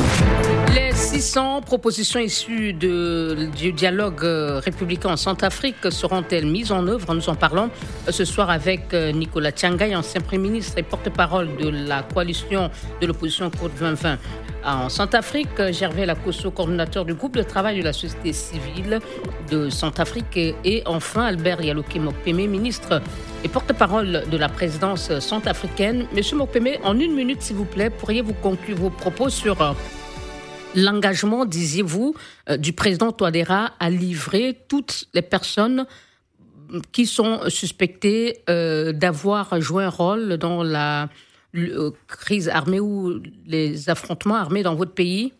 Les 0.75 0.93
600 0.93 1.63
propositions 1.63 2.21
issues 2.21 2.73
de, 2.73 3.49
du 3.57 3.73
dialogue 3.73 4.25
euh, 4.25 4.61
républicain 4.65 5.11
en 5.11 5.17
Centrafrique 5.17 5.91
seront-elles 5.91 6.47
mises 6.47 6.73
en 6.73 6.87
œuvre? 6.87 7.15
Nous 7.15 7.29
en 7.29 7.35
parlons 7.35 7.71
euh, 8.09 8.13
ce 8.13 8.25
soir 8.25 8.51
avec 8.51 8.93
euh, 8.93 9.13
Nicolas 9.13 9.53
Tiangay, 9.53 9.95
ancien 9.95 10.21
Premier 10.21 10.49
ministre 10.49 10.79
et 10.79 10.83
porte-parole 10.83 11.49
de 11.57 11.69
la 11.69 12.03
coalition 12.03 12.71
de 13.01 13.07
l'opposition 13.07 13.51
Côte 13.51 13.73
2020. 13.79 14.19
En 14.67 14.89
Centrafrique, 14.89 15.73
Gervais 15.73 16.07
Lacosso, 16.07 16.51
coordinateur 16.51 17.05
du 17.05 17.13
groupe 17.13 17.37
de 17.37 17.43
travail 17.43 17.79
de 17.79 17.85
la 17.85 17.93
société 17.93 18.33
civile 18.33 18.99
de 19.51 19.69
Centrafrique. 19.69 20.39
Et, 20.65 20.83
enfin, 20.87 21.25
Albert 21.25 21.61
Yaloké 21.61 21.99
Mokpeme, 21.99 22.47
ministre 22.47 23.03
et 23.45 23.49
porte-parole 23.49 24.25
de 24.31 24.37
la 24.39 24.49
présidence 24.49 25.19
centrafricaine. 25.19 26.07
Monsieur 26.15 26.39
Mokpeme, 26.39 26.79
en 26.83 26.99
une 26.99 27.15
minute, 27.15 27.43
s'il 27.43 27.57
vous 27.57 27.67
plaît, 27.67 27.91
pourriez-vous 27.91 28.33
conclure 28.33 28.79
vos 28.79 28.89
propos 28.89 29.29
sur 29.29 29.61
euh, 29.61 29.73
l'engagement, 30.75 31.45
disiez-vous, 31.45 32.15
euh, 32.49 32.57
du 32.57 32.73
président 32.73 33.13
Touadéra 33.13 33.73
à 33.79 33.91
livrer 33.91 34.59
toutes 34.67 35.05
les 35.13 35.23
personnes 35.23 35.85
qui 36.91 37.05
sont 37.05 37.51
suspectées 37.51 38.39
euh, 38.49 38.93
d'avoir 38.93 39.61
joué 39.61 39.85
un 39.85 39.91
rôle 39.91 40.39
dans 40.39 40.63
la 40.63 41.11
crise 42.09 42.49
armée 42.49 42.81
ou 42.81 43.21
les 43.47 43.89
affrontements 43.91 44.37
armés 44.37 44.63
dans 44.63 44.75
votre 44.75 44.95
pays? 44.95 45.33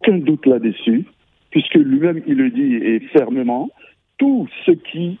Aucun 0.00 0.18
doute 0.18 0.46
là-dessus, 0.46 1.06
puisque 1.50 1.74
lui-même 1.74 2.22
il 2.26 2.34
le 2.34 2.50
dit 2.50 2.74
et 2.74 3.00
fermement, 3.12 3.70
tous 4.18 4.48
ceux 4.64 4.74
qui 4.74 5.18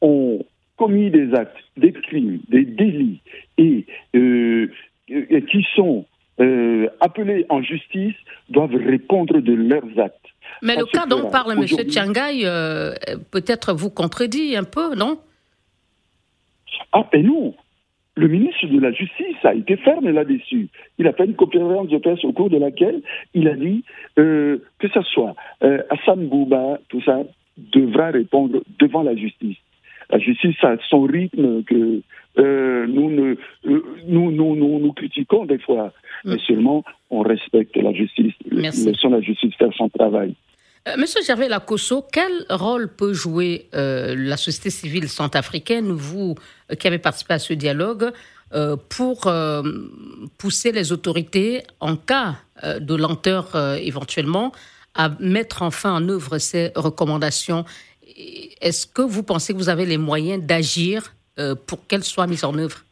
ont 0.00 0.44
commis 0.76 1.10
des 1.10 1.34
actes, 1.34 1.56
des 1.76 1.92
crimes, 1.92 2.40
des 2.48 2.64
délits 2.64 3.20
et, 3.58 3.86
euh, 4.14 4.70
qui 5.08 5.66
sont 5.74 6.04
euh, 6.38 6.88
appelés 7.00 7.46
en 7.48 7.62
justice 7.62 8.14
doivent 8.50 8.74
répondre 8.74 9.40
de 9.40 9.54
leurs 9.54 9.98
actes. 9.98 10.26
Mais 10.62 10.76
le 10.76 10.84
cas 10.84 11.06
dont 11.06 11.30
parle 11.30 11.52
M. 11.52 11.64
Euh, 12.44 12.94
peut-être 13.30 13.72
vous 13.72 13.90
contredit 13.90 14.56
un 14.56 14.64
peu, 14.64 14.94
non? 14.94 15.18
Ah, 16.92 17.08
et 17.12 17.22
non 17.22 17.54
le 18.16 18.28
ministre 18.28 18.66
de 18.66 18.80
la 18.80 18.92
Justice 18.92 19.36
a 19.44 19.54
été 19.54 19.76
ferme 19.76 20.08
là-dessus. 20.08 20.68
Il 20.98 21.06
a 21.06 21.12
fait 21.12 21.26
une 21.26 21.34
conférence 21.34 21.88
de 21.88 21.98
presse 21.98 22.24
au 22.24 22.32
cours 22.32 22.50
de 22.50 22.56
laquelle 22.56 23.02
il 23.34 23.46
a 23.48 23.54
dit 23.54 23.84
que 24.16 24.60
ce 24.80 25.02
soit 25.02 25.34
Hassan 25.60 26.26
Bouba, 26.26 26.80
tout 26.88 27.02
ça, 27.02 27.20
devra 27.58 28.10
répondre 28.10 28.60
devant 28.78 29.02
la 29.02 29.14
justice 29.16 29.56
la 30.10 30.18
justice 30.18 30.56
a 30.62 30.76
son 30.88 31.02
rythme 31.02 31.62
que 31.64 32.00
euh, 32.38 32.86
nous, 32.86 33.10
ne, 33.10 33.36
euh, 33.66 33.82
nous, 34.06 34.30
nous, 34.30 34.54
nous, 34.56 34.78
nous, 34.78 34.92
critiquons 34.92 35.46
des 35.46 35.58
fois, 35.58 35.92
mm. 36.24 36.32
mais 36.32 36.38
seulement 36.46 36.84
on 37.10 37.20
respecte 37.20 37.76
la 37.76 37.92
justice. 37.92 38.34
Merci. 38.50 38.86
Laissons 38.86 39.10
la 39.10 39.20
justice 39.20 39.54
faire 39.56 39.72
son 39.74 39.88
travail. 39.88 40.34
Euh, 40.86 40.96
Monsieur 40.96 41.22
Gervais 41.22 41.48
Lacosso, 41.48 42.04
quel 42.12 42.46
rôle 42.48 42.88
peut 42.88 43.12
jouer 43.12 43.68
la 43.72 44.36
société 44.36 44.70
civile 44.70 45.08
centrafricaine, 45.08 45.90
vous 45.90 46.36
qui 46.78 46.86
avez 46.86 46.98
participé 46.98 47.34
à 47.34 47.38
ce 47.38 47.52
dialogue, 47.52 48.12
pour 48.88 49.30
pousser 50.38 50.72
les 50.72 50.92
autorités, 50.92 51.62
en 51.80 51.96
cas 51.96 52.36
de 52.62 52.94
lenteur 52.94 53.56
éventuellement, 53.80 54.52
à 54.94 55.08
mettre 55.20 55.62
enfin 55.62 55.92
en 55.92 56.08
œuvre 56.08 56.38
ces 56.38 56.70
recommandations? 56.76 57.64
Est-ce 58.60 58.86
que 58.86 59.02
vous 59.02 59.22
pensez 59.22 59.52
que 59.52 59.58
vous 59.58 59.68
avez 59.68 59.84
les 59.84 59.98
moyens 59.98 60.42
d'agir 60.42 61.14
euh, 61.38 61.54
pour 61.54 61.86
qu'elles 61.86 62.04
soient 62.04 62.26
mises 62.26 62.44
en 62.44 62.56
œuvre? 62.56 62.82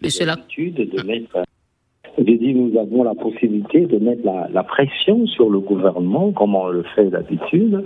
Monsieur 0.00 0.26
mettre. 0.26 1.46
J'ai 2.18 2.38
dit, 2.38 2.54
nous 2.54 2.78
avons 2.78 3.02
la 3.02 3.14
possibilité 3.14 3.84
de 3.84 3.98
mettre 3.98 4.22
la, 4.24 4.62
pression 4.62 5.26
sur 5.26 5.50
le 5.50 5.60
gouvernement, 5.60 6.32
comme 6.32 6.54
on 6.54 6.68
le 6.68 6.82
fait 6.94 7.10
d'habitude, 7.10 7.84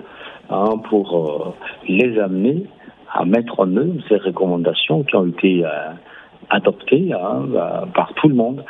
hein, 0.51 0.79
pour 0.88 1.16
euh, 1.16 1.53
les 1.88 2.16
amener 2.19 2.64
à 3.12 3.25
mettre 3.25 3.59
en 3.59 3.77
œuvre 3.77 4.01
ces 4.09 4.19
recommandations 4.19 5.03
qui 5.03 5.16
ont 5.16 5.27
été 5.27 5.64
euh, 5.64 5.69
adoptées 6.49 7.12
hein, 7.12 7.43
par 7.93 8.14
tout 8.14 8.29
le 8.29 8.37
monde. 8.37 8.64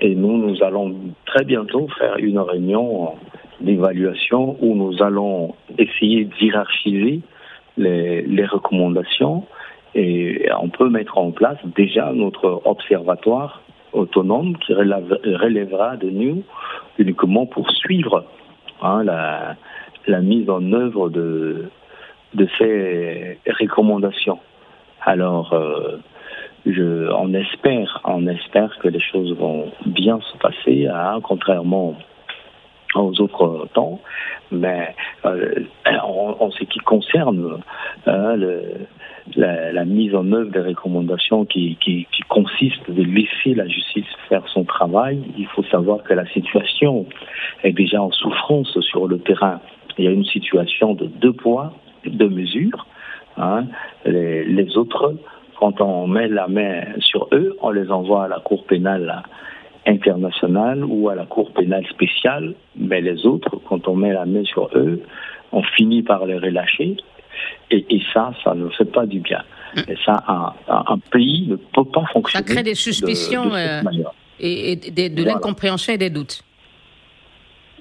Et 0.00 0.14
nous, 0.14 0.38
nous 0.38 0.62
allons 0.62 0.94
très 1.26 1.44
bientôt 1.44 1.88
faire 1.98 2.16
une 2.16 2.38
réunion 2.38 3.10
d'évaluation 3.60 4.56
où 4.62 4.74
nous 4.74 5.02
allons 5.02 5.54
essayer 5.78 6.24
d'hierarchiser 6.24 7.20
les 7.76 8.46
recommandations 8.46 9.44
et 9.94 10.48
on 10.60 10.68
peut 10.68 10.88
mettre 10.88 11.18
en 11.18 11.30
place 11.30 11.58
déjà 11.76 12.12
notre 12.12 12.62
observatoire 12.64 13.62
autonome 13.92 14.56
qui 14.58 14.74
relèvera 14.74 15.96
de 15.96 16.10
nous 16.10 16.42
uniquement 16.98 17.46
pour 17.46 17.70
suivre 17.70 18.24
hein, 18.80 19.02
la, 19.04 19.56
la, 20.06 20.20
mise 20.20 20.48
en 20.48 20.72
œuvre 20.72 21.08
de, 21.08 21.68
ces 22.58 23.38
recommandations. 23.60 24.38
Alors, 25.02 25.52
euh, 25.52 25.98
je, 26.66 27.10
on 27.12 27.34
espère, 27.34 28.00
on 28.04 28.26
espère 28.26 28.78
que 28.78 28.88
les 28.88 29.00
choses 29.00 29.36
vont 29.36 29.72
bien 29.86 30.20
se 30.20 30.38
passer, 30.38 30.86
hein, 30.86 31.18
contrairement 31.22 31.96
aux 33.00 33.20
autres 33.20 33.68
temps. 33.74 34.00
Mais 34.50 34.94
euh, 35.24 35.64
en, 36.02 36.50
ce 36.50 36.64
qui 36.64 36.78
concerne 36.80 37.60
hein, 38.06 38.36
le, 38.36 38.62
la, 39.36 39.84
mise 39.84 40.14
en 40.14 40.30
œuvre 40.32 40.50
des 40.50 40.60
recommandations 40.60 41.44
qui, 41.44 41.76
qui, 41.80 42.06
qui 42.12 42.22
consiste 42.28 42.90
de 42.90 43.02
laisser 43.02 43.54
la 43.54 43.66
justice 43.66 44.06
faire 44.28 44.46
son 44.48 44.64
travail, 44.64 45.22
il 45.38 45.46
faut 45.46 45.64
savoir 45.64 46.02
que 46.02 46.14
la 46.14 46.26
situation 46.26 47.06
est 47.62 47.72
déjà 47.72 48.02
en 48.02 48.10
souffrance 48.10 48.78
sur 48.80 49.06
le 49.06 49.18
terrain. 49.18 49.60
Il 49.98 50.04
y 50.04 50.08
a 50.08 50.10
une 50.10 50.24
situation 50.24 50.94
de 50.94 51.06
deux 51.06 51.32
poids, 51.32 51.72
deux 52.06 52.28
mesures. 52.28 52.86
Hein. 53.38 53.64
Les 54.04 54.76
autres 54.76 55.14
quand 55.62 55.80
on 55.80 56.08
met 56.08 56.26
la 56.26 56.48
main 56.48 56.82
sur 56.98 57.28
eux, 57.30 57.56
on 57.62 57.70
les 57.70 57.88
envoie 57.92 58.24
à 58.24 58.28
la 58.28 58.40
cour 58.40 58.64
pénale 58.64 59.22
internationale 59.86 60.84
ou 60.84 61.08
à 61.08 61.14
la 61.14 61.26
Cour 61.26 61.52
pénale 61.52 61.86
spéciale, 61.86 62.54
mais 62.76 63.00
les 63.00 63.26
autres, 63.26 63.60
quand 63.68 63.88
on 63.88 63.96
met 63.96 64.12
la 64.12 64.26
main 64.26 64.44
sur 64.44 64.70
eux, 64.74 65.02
on 65.52 65.62
finit 65.62 66.02
par 66.02 66.26
les 66.26 66.38
relâcher. 66.38 66.96
Et, 67.70 68.00
ça, 68.12 68.32
ça 68.44 68.54
ne 68.54 68.68
fait 68.68 68.84
pas 68.84 69.06
du 69.06 69.20
bien. 69.20 69.42
Mm. 69.74 69.80
Et 69.88 69.96
ça, 70.04 70.22
un, 70.68 70.98
pays 71.10 71.46
ne 71.48 71.56
peut 71.56 71.84
pas 71.84 72.04
fonctionner. 72.12 72.46
Ça 72.46 72.54
crée 72.54 72.62
des 72.62 72.74
suspicions 72.74 73.54
euh, 73.54 73.80
et, 74.38 74.76
de 74.76 75.24
l'incompréhension 75.24 75.94
et 75.94 75.98
des 75.98 76.10
doutes. 76.10 76.44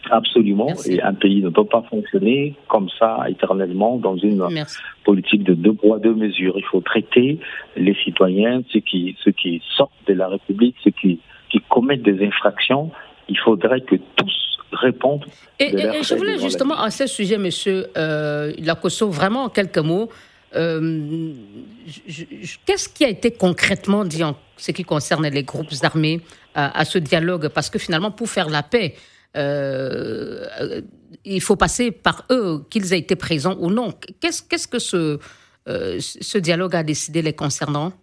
Absolument. 0.09 0.73
Et 0.87 1.01
un 1.01 1.13
pays 1.13 1.41
ne 1.41 1.49
peut 1.49 1.65
pas 1.65 1.83
fonctionner 1.89 2.55
comme 2.67 2.89
ça 2.97 3.25
éternellement 3.29 3.97
dans 3.97 4.17
une 4.17 4.43
politique 5.03 5.43
de 5.43 5.53
deux 5.53 5.73
poids, 5.73 5.99
deux 5.99 6.15
mesures. 6.15 6.55
Il 6.57 6.65
faut 6.65 6.81
traiter 6.81 7.39
les 7.75 7.95
citoyens, 8.03 8.61
ceux 8.71 8.79
qui, 8.79 9.15
ceux 9.23 9.31
qui 9.31 9.61
sortent 9.75 9.91
de 10.07 10.13
la 10.13 10.27
République, 10.27 10.75
ceux 10.83 10.91
qui, 10.91 11.19
qui 11.51 11.59
commettent 11.69 12.03
des 12.03 12.25
infractions. 12.25 12.91
Il 13.29 13.37
faudrait 13.37 13.81
que 13.81 13.95
tous 14.15 14.57
répondent. 14.71 15.25
Et, 15.59 15.71
je 16.03 16.15
voulais 16.15 16.39
justement 16.39 16.79
à 16.79 16.89
ce 16.91 17.07
sujet, 17.07 17.37
monsieur 17.37 17.87
euh, 17.97 18.53
Lacosso, 18.57 19.09
vraiment 19.09 19.43
en 19.45 19.49
quelques 19.49 19.77
mots, 19.77 20.09
euh, 20.55 21.33
qu'est-ce 22.65 22.89
qui 22.89 23.05
a 23.05 23.09
été 23.09 23.31
concrètement 23.31 24.03
dit 24.03 24.23
en 24.23 24.35
ce 24.57 24.71
qui 24.71 24.83
concerne 24.83 25.27
les 25.27 25.43
groupes 25.43 25.73
armés 25.83 26.21
à, 26.55 26.77
à 26.77 26.85
ce 26.85 26.97
dialogue? 26.97 27.49
Parce 27.49 27.69
que 27.69 27.79
finalement, 27.79 28.11
pour 28.11 28.29
faire 28.29 28.49
la 28.49 28.63
paix, 28.63 28.95
euh, 29.37 30.81
il 31.23 31.41
faut 31.41 31.55
passer 31.55 31.91
par 31.91 32.25
eux, 32.31 32.65
qu'ils 32.69 32.93
aient 32.93 32.99
été 32.99 33.15
présents 33.15 33.55
ou 33.59 33.69
non. 33.69 33.93
Qu'est-ce, 34.19 34.43
qu'est-ce 34.43 34.67
que 34.67 34.79
ce, 34.79 35.19
euh, 35.67 35.97
ce 35.99 36.37
dialogue 36.37 36.75
a 36.75 36.83
décidé 36.83 37.21
les 37.21 37.33
concernant? 37.33 37.93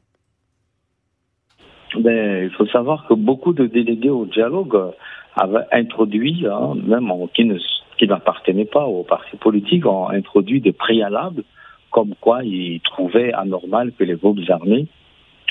Ben, 1.96 2.44
Il 2.44 2.50
faut 2.50 2.66
savoir 2.66 3.06
que 3.06 3.14
beaucoup 3.14 3.52
de 3.52 3.66
délégués 3.66 4.10
au 4.10 4.26
dialogue 4.26 4.92
avaient 5.36 5.66
introduit, 5.72 6.46
hein, 6.50 6.74
même 6.86 7.12
qui, 7.34 7.44
ne, 7.44 7.58
qui 7.96 8.06
n'appartenaient 8.06 8.64
pas 8.64 8.84
aux 8.84 9.04
partis 9.04 9.36
politiques, 9.36 9.86
ont 9.86 10.08
introduit 10.08 10.60
des 10.60 10.72
préalables 10.72 11.42
comme 11.90 12.14
quoi 12.20 12.44
ils 12.44 12.80
trouvaient 12.80 13.32
anormal 13.32 13.92
que 13.98 14.04
les 14.04 14.14
groupes 14.14 14.40
armés 14.48 14.86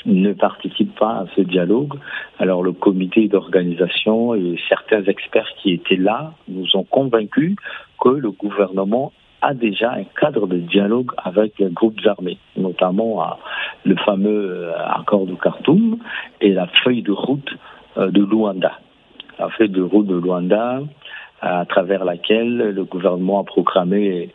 ne 0.06 0.32
participent 0.32 0.98
pas 0.98 1.20
à 1.20 1.26
ce 1.34 1.40
dialogue. 1.40 1.94
Alors 2.38 2.62
le 2.62 2.72
comité 2.72 3.28
d'organisation 3.28 4.34
et 4.34 4.56
certains 4.68 5.02
experts 5.04 5.52
qui 5.60 5.72
étaient 5.72 5.96
là 5.96 6.32
nous 6.48 6.76
ont 6.76 6.84
convaincus 6.84 7.56
que 8.00 8.10
le 8.10 8.30
gouvernement 8.30 9.12
a 9.40 9.54
déjà 9.54 9.92
un 9.92 10.04
cadre 10.04 10.46
de 10.46 10.58
dialogue 10.58 11.12
avec 11.16 11.58
les 11.58 11.70
groupes 11.70 12.00
armés, 12.06 12.38
notamment 12.56 13.24
le 13.84 13.96
fameux 13.96 14.50
euh, 14.50 14.88
accord 14.88 15.26
de 15.26 15.34
Khartoum 15.34 15.98
et 16.40 16.52
la 16.52 16.66
feuille 16.82 17.02
de 17.02 17.12
route 17.12 17.50
euh, 17.96 18.10
de 18.10 18.24
Luanda. 18.24 18.78
La 19.38 19.48
feuille 19.50 19.68
de 19.68 19.82
route 19.82 20.06
de 20.06 20.16
Luanda, 20.16 20.80
à 21.40 21.64
travers 21.66 22.04
laquelle 22.04 22.56
le 22.56 22.84
gouvernement 22.84 23.40
a 23.40 23.44
proclamé 23.44 24.30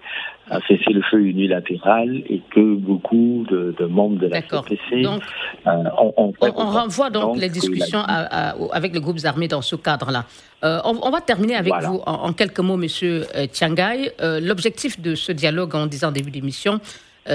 a 0.49 0.59
cessé 0.67 0.91
le 0.91 1.01
feu 1.03 1.21
unilatéral 1.21 2.21
et 2.27 2.41
que 2.53 2.75
beaucoup 2.75 3.45
de, 3.49 3.85
membres 3.85 4.19
de 4.19 4.27
la 4.27 4.41
CPC 4.41 5.05
euh, 5.05 5.79
ont, 5.97 6.33
on, 6.41 6.51
renvoie 6.51 7.09
donc, 7.09 7.37
les 7.37 7.49
discussions 7.49 8.01
avec 8.01 8.93
les 8.93 8.99
groupes 8.99 9.19
armés 9.23 9.47
dans 9.47 9.61
ce 9.61 9.75
cadre-là. 9.75 10.25
Euh, 10.63 10.81
on, 10.83 11.09
va 11.09 11.21
terminer 11.21 11.55
avec 11.55 11.73
vous 11.83 12.01
en, 12.05 12.33
quelques 12.33 12.59
mots, 12.59 12.77
Monsieur 12.77 13.25
euh, 13.35 13.47
Tiangay. 13.47 14.13
L'objectif 14.41 14.99
de 14.99 15.15
ce 15.15 15.31
dialogue, 15.31 15.75
en 15.75 15.85
disant 15.85 16.11
début 16.11 16.31
d'émission, 16.31 16.79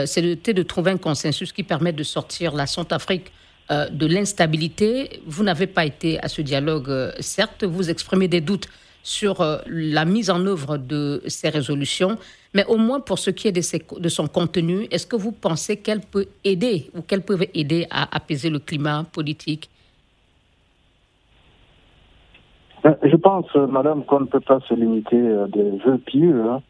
c'est 0.05 0.23
de, 0.23 0.63
trouver 0.63 0.91
un 0.91 0.99
consensus 0.99 1.53
qui 1.53 1.63
permette 1.63 1.97
de 1.97 2.03
sortir 2.03 2.55
la 2.55 2.67
Centrafrique 2.67 3.33
de 3.71 4.07
l'instabilité. 4.07 5.21
Vous 5.27 5.45
n'avez 5.45 5.67
pas 5.67 5.87
été 5.87 6.23
à 6.23 6.29
ce 6.29 6.43
dialogue, 6.43 7.13
certes, 7.21 7.65
vous 7.65 7.89
exprimez 7.89 8.29
des 8.29 8.43
doutes 8.43 8.69
sur 9.03 9.45
la 9.67 10.05
mise 10.05 10.31
en 10.31 10.45
œuvre 10.47 10.77
de 10.77 11.23
ces 11.27 11.49
résolutions. 11.49 12.17
Mais 12.55 12.65
au 12.67 12.77
moins 12.77 13.01
pour 13.01 13.19
ce 13.19 13.31
qui 13.31 13.49
est 13.49 13.53
de, 13.53 14.09
son 14.09 14.27
contenu, 14.27 14.87
est-ce 14.91 15.07
que 15.07 15.17
vous 15.17 15.33
pensez 15.33 15.77
qu'elle 15.79 16.01
peut 16.01 16.27
aider 16.45 16.91
ou 16.95 17.03
qu'elle 17.03 17.23
peut 17.23 17.39
aider 17.55 17.87
à 17.91 18.15
apaiser 18.15 18.51
le 18.51 18.59
climat 18.59 19.05
politique? 19.13 19.71
Euh, 22.87 22.95
Je 23.03 23.17
pense, 23.17 23.47
euh, 23.57 23.67
madame, 23.67 24.05
qu'on 24.05 24.21
ne 24.21 24.27
peut 24.27 24.41
pas 24.41 24.61
se 24.61 24.75
limiter 24.75 25.21
à 25.33 25.47
des 25.47 25.71
vœux 25.85 25.99
pieux. 25.99 26.43
Hein. 26.49 26.63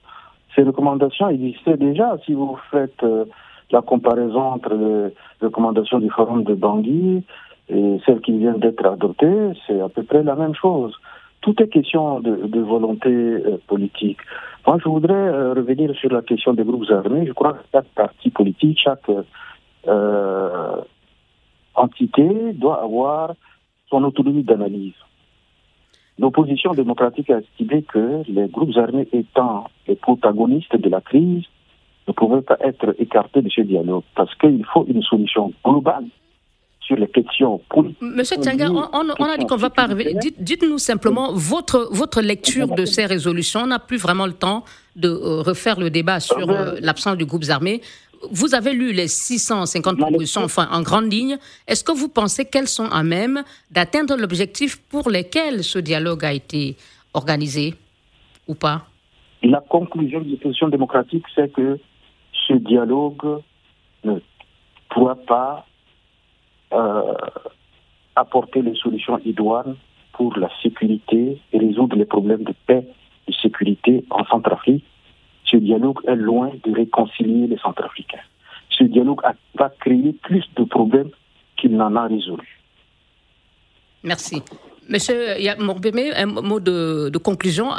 Ces 0.54 0.62
recommandations 0.62 1.28
existaient 1.28 1.76
déjà. 1.76 2.16
Si 2.24 2.32
vous 2.32 2.58
faites 2.70 3.02
euh, 3.02 3.24
la 3.70 3.82
comparaison 3.82 4.40
entre 4.40 4.74
les 4.74 5.46
recommandations 5.46 6.00
du 6.00 6.10
Forum 6.10 6.42
de 6.42 6.54
Bangui 6.54 7.22
et 7.68 8.00
celles 8.04 8.20
qui 8.20 8.36
viennent 8.36 8.58
d'être 8.58 8.84
adoptées, 8.84 9.52
c'est 9.66 9.80
à 9.80 9.88
peu 9.88 10.02
près 10.02 10.22
la 10.22 10.34
même 10.34 10.54
chose. 10.54 10.94
Tout 11.40 11.62
est 11.62 11.68
question 11.68 12.20
de, 12.20 12.60
volonté 12.60 13.08
euh, 13.08 13.58
politique. 13.66 14.18
Moi, 14.66 14.78
je 14.82 14.88
voudrais 14.88 15.14
euh, 15.14 15.54
revenir 15.54 15.94
sur 15.94 16.12
la 16.12 16.22
question 16.22 16.52
des 16.52 16.64
groupes 16.64 16.90
armés. 16.90 17.26
Je 17.26 17.32
crois 17.32 17.52
que 17.52 17.64
chaque 17.72 17.88
parti 17.94 18.30
politique, 18.30 18.78
chaque 18.82 19.08
euh, 19.86 20.76
entité 21.74 22.52
doit 22.54 22.82
avoir 22.82 23.34
son 23.88 24.02
autonomie 24.04 24.42
d'analyse. 24.42 24.94
L'opposition 26.18 26.74
démocratique 26.74 27.30
a 27.30 27.38
estimé 27.38 27.82
que 27.82 28.22
les 28.28 28.48
groupes 28.48 28.76
armés 28.76 29.08
étant 29.12 29.68
les 29.86 29.94
protagonistes 29.94 30.76
de 30.76 30.88
la 30.90 31.00
crise 31.00 31.44
ne 32.08 32.12
pouvaient 32.12 32.42
pas 32.42 32.56
être 32.60 32.94
écartés 32.98 33.42
de 33.42 33.48
ce 33.48 33.60
dialogue 33.60 34.02
parce 34.16 34.34
qu'il 34.34 34.64
faut 34.64 34.84
une 34.88 35.02
solution 35.02 35.52
globale 35.64 36.06
sur 36.88 36.96
les 36.96 37.06
questions 37.08 37.60
politiques. 37.68 38.00
Monsieur 38.00 38.38
Tianga, 38.38 38.70
on, 38.70 39.24
a 39.24 39.36
dit 39.36 39.46
qu'on 39.46 39.56
ne 39.56 39.60
va 39.60 39.70
pas 39.70 39.82
arriver. 39.82 40.14
Dites-nous 40.38 40.78
simplement 40.78 41.32
votre, 41.34 41.88
votre 41.92 42.22
lecture 42.22 42.68
de 42.68 42.86
ces 42.86 43.04
résolutions. 43.04 43.60
On 43.60 43.66
n'a 43.66 43.78
plus 43.78 43.98
vraiment 43.98 44.26
le 44.26 44.32
temps 44.32 44.64
de 44.96 45.08
euh, 45.08 45.42
refaire 45.42 45.78
le 45.78 45.90
débat 45.90 46.18
sur 46.18 46.38
ah 46.38 46.46
ben, 46.46 46.54
euh, 46.54 46.78
l'absence 46.80 47.18
du 47.18 47.26
groupe 47.26 47.44
armé. 47.50 47.82
Vous 48.32 48.54
avez 48.54 48.72
lu 48.72 48.92
les 48.92 49.06
650 49.06 49.98
propositions, 49.98 50.42
enfin 50.42 50.66
en 50.72 50.80
grande 50.82 51.12
ligne. 51.12 51.36
Est-ce 51.68 51.84
que 51.84 51.92
vous 51.92 52.08
pensez 52.08 52.46
qu'elles 52.46 52.66
sont 52.66 52.88
à 52.90 53.02
même 53.02 53.44
d'atteindre 53.70 54.16
l'objectif 54.16 54.80
pour 54.88 55.10
lequel 55.10 55.62
ce 55.62 55.78
dialogue 55.78 56.24
a 56.24 56.32
été 56.32 56.76
organisé 57.12 57.74
ou 58.48 58.54
pas? 58.54 58.86
La 59.42 59.60
conclusion 59.60 60.20
de 60.20 60.30
l'opposition 60.30 60.68
démocratique, 60.68 61.24
c'est 61.34 61.52
que 61.52 61.78
ce 62.48 62.54
dialogue 62.54 63.42
ne 64.04 64.18
pourra 64.88 65.14
pas 65.14 65.67
apporter 68.16 68.62
les 68.62 68.74
solutions 68.74 69.18
idoines 69.24 69.76
pour 70.12 70.36
la 70.36 70.50
sécurité 70.62 71.40
et 71.52 71.58
résoudre 71.58 71.96
les 71.96 72.04
problèmes 72.04 72.44
de 72.44 72.54
paix 72.66 72.84
et 73.26 73.30
de 73.30 73.36
sécurité 73.36 74.04
en 74.10 74.24
Centrafrique. 74.24 74.84
Ce 75.44 75.56
dialogue 75.56 76.00
est 76.06 76.16
loin 76.16 76.50
de 76.64 76.74
réconcilier 76.74 77.46
les 77.46 77.58
Centrafricains. 77.58 78.26
Ce 78.70 78.84
dialogue 78.84 79.20
va 79.58 79.70
créer 79.80 80.12
plus 80.22 80.44
de 80.56 80.64
problèmes 80.64 81.10
qu'il 81.56 81.76
n'en 81.76 81.94
a 81.96 82.06
résolu. 82.06 82.60
Merci. 84.02 84.42
Monsieur 84.88 85.36
Morbémé, 85.58 86.12
un 86.14 86.26
mot 86.26 86.60
de, 86.60 87.16
conclusion. 87.18 87.70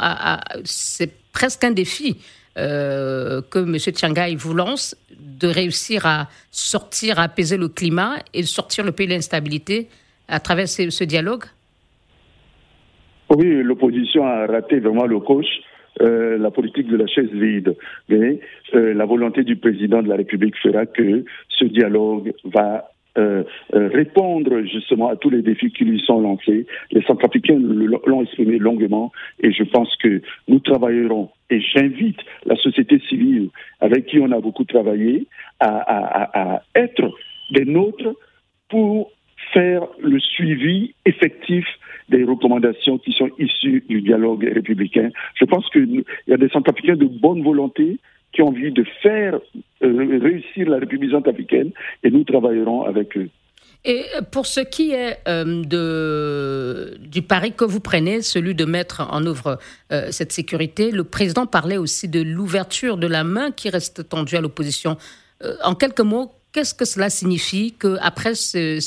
C'est 0.64 1.12
presque 1.32 1.64
un 1.64 1.72
défi 1.72 2.18
euh, 2.58 3.40
que 3.50 3.58
M. 3.60 3.76
Tiangai 3.76 4.34
vous 4.36 4.54
lance 4.54 4.96
de 5.18 5.48
réussir 5.48 6.06
à 6.06 6.28
sortir, 6.50 7.18
à 7.18 7.24
apaiser 7.24 7.56
le 7.56 7.68
climat 7.68 8.16
et 8.34 8.42
sortir 8.42 8.84
le 8.84 8.92
pays 8.92 9.06
de 9.06 9.12
l'instabilité 9.12 9.88
à 10.28 10.40
travers 10.40 10.68
ce, 10.68 11.04
dialogue? 11.04 11.44
Oui, 13.30 13.62
l'opposition 13.62 14.26
a 14.26 14.46
raté 14.46 14.80
vraiment 14.80 15.06
le 15.06 15.20
coach. 15.20 15.46
Euh, 16.00 16.38
la 16.38 16.50
politique 16.50 16.86
de 16.88 16.96
la 16.96 17.06
chaise 17.06 17.30
vide. 17.32 17.76
Mais 18.08 18.40
euh, 18.74 18.94
la 18.94 19.04
volonté 19.04 19.42
du 19.42 19.56
président 19.56 20.02
de 20.02 20.08
la 20.08 20.16
République 20.16 20.56
fera 20.62 20.86
que 20.86 21.24
ce 21.48 21.64
dialogue 21.66 22.32
va 22.44 22.90
euh, 23.20 23.44
euh, 23.74 23.88
répondre 23.92 24.62
justement 24.62 25.08
à 25.08 25.16
tous 25.16 25.30
les 25.30 25.42
défis 25.42 25.70
qui 25.70 25.84
lui 25.84 26.00
sont 26.00 26.20
lancés. 26.20 26.66
Les 26.90 27.02
Centrafricains 27.02 27.58
l'ont 27.58 28.22
exprimé 28.22 28.58
longuement 28.58 29.12
et 29.42 29.52
je 29.52 29.62
pense 29.62 29.94
que 29.96 30.22
nous 30.48 30.58
travaillerons 30.60 31.28
et 31.50 31.60
j'invite 31.60 32.18
la 32.46 32.56
société 32.56 32.98
civile 33.08 33.50
avec 33.80 34.06
qui 34.06 34.18
on 34.20 34.32
a 34.32 34.40
beaucoup 34.40 34.64
travaillé 34.64 35.26
à, 35.60 36.62
être 36.74 37.12
des 37.50 37.66
nôtres 37.66 38.14
pour 38.70 39.10
faire 39.52 39.82
le 40.02 40.18
suivi 40.18 40.94
effectif 41.04 41.66
des 42.08 42.24
recommandations 42.24 42.98
qui 42.98 43.12
sont 43.12 43.28
issues 43.38 43.84
du 43.88 44.00
dialogue 44.00 44.44
républicain. 44.44 45.10
Je 45.34 45.44
pense 45.44 45.68
qu'il 45.70 46.04
y 46.26 46.32
a 46.32 46.36
des 46.38 46.48
Centrafricains 46.48 46.96
de 46.96 47.06
bonne 47.06 47.42
volonté 47.42 47.98
qui 48.32 48.42
ont 48.42 48.48
envie 48.48 48.72
de 48.72 48.84
faire 49.02 49.34
euh, 49.82 50.18
réussir 50.22 50.68
la 50.68 50.78
République 50.78 51.10
centrafricaine 51.10 51.70
et 52.02 52.10
nous 52.10 52.24
travaillerons 52.24 52.82
avec 52.82 53.16
eux. 53.16 53.28
Et 53.84 54.04
pour 54.30 54.46
ce 54.46 54.60
qui 54.60 54.92
est 54.92 55.20
euh, 55.26 55.64
de, 55.64 56.98
du 57.00 57.22
pari 57.22 57.52
que 57.52 57.64
vous 57.64 57.80
prenez, 57.80 58.20
celui 58.20 58.54
de 58.54 58.66
mettre 58.66 59.08
en 59.10 59.24
œuvre 59.24 59.58
euh, 59.90 60.08
cette 60.10 60.32
sécurité, 60.32 60.90
le 60.90 61.04
président 61.04 61.46
parlait 61.46 61.78
aussi 61.78 62.06
de 62.06 62.20
l'ouverture 62.20 62.98
de 62.98 63.06
la 63.06 63.24
main 63.24 63.50
qui 63.50 63.70
reste 63.70 64.06
tendue 64.08 64.36
à 64.36 64.42
l'opposition. 64.42 64.98
en 65.64 65.74
quelques 65.74 66.00
mots, 66.00 66.30
qu'est-ce 66.52 66.74
que 66.74 66.84
cela 66.84 67.08
signifie 67.08 67.72
que 67.72 67.96
après 68.02 68.34
ce, 68.34 68.78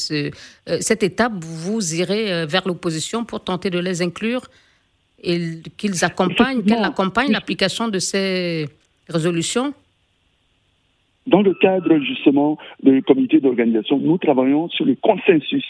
cette 0.79 1.01
étape, 1.01 1.33
vous 1.41 1.95
irez 1.95 2.45
vers 2.45 2.67
l'opposition 2.67 3.25
pour 3.25 3.43
tenter 3.43 3.71
de 3.71 3.79
les 3.79 4.03
inclure 4.03 4.43
et 5.23 5.61
qu'ils 5.77 6.05
accompagnent, 6.05 6.63
qu'elles 6.63 6.83
accompagnent 6.83 7.31
l'application 7.31 7.87
de 7.87 7.97
ces 7.97 8.69
résolutions 9.09 9.73
Dans 11.27 11.41
le 11.41 11.53
cadre 11.55 11.97
justement 11.99 12.57
du 12.81 13.01
comité 13.03 13.39
d'organisation, 13.39 13.97
nous 13.99 14.17
travaillons 14.17 14.69
sur 14.69 14.85
le 14.85 14.95
consensus 14.95 15.65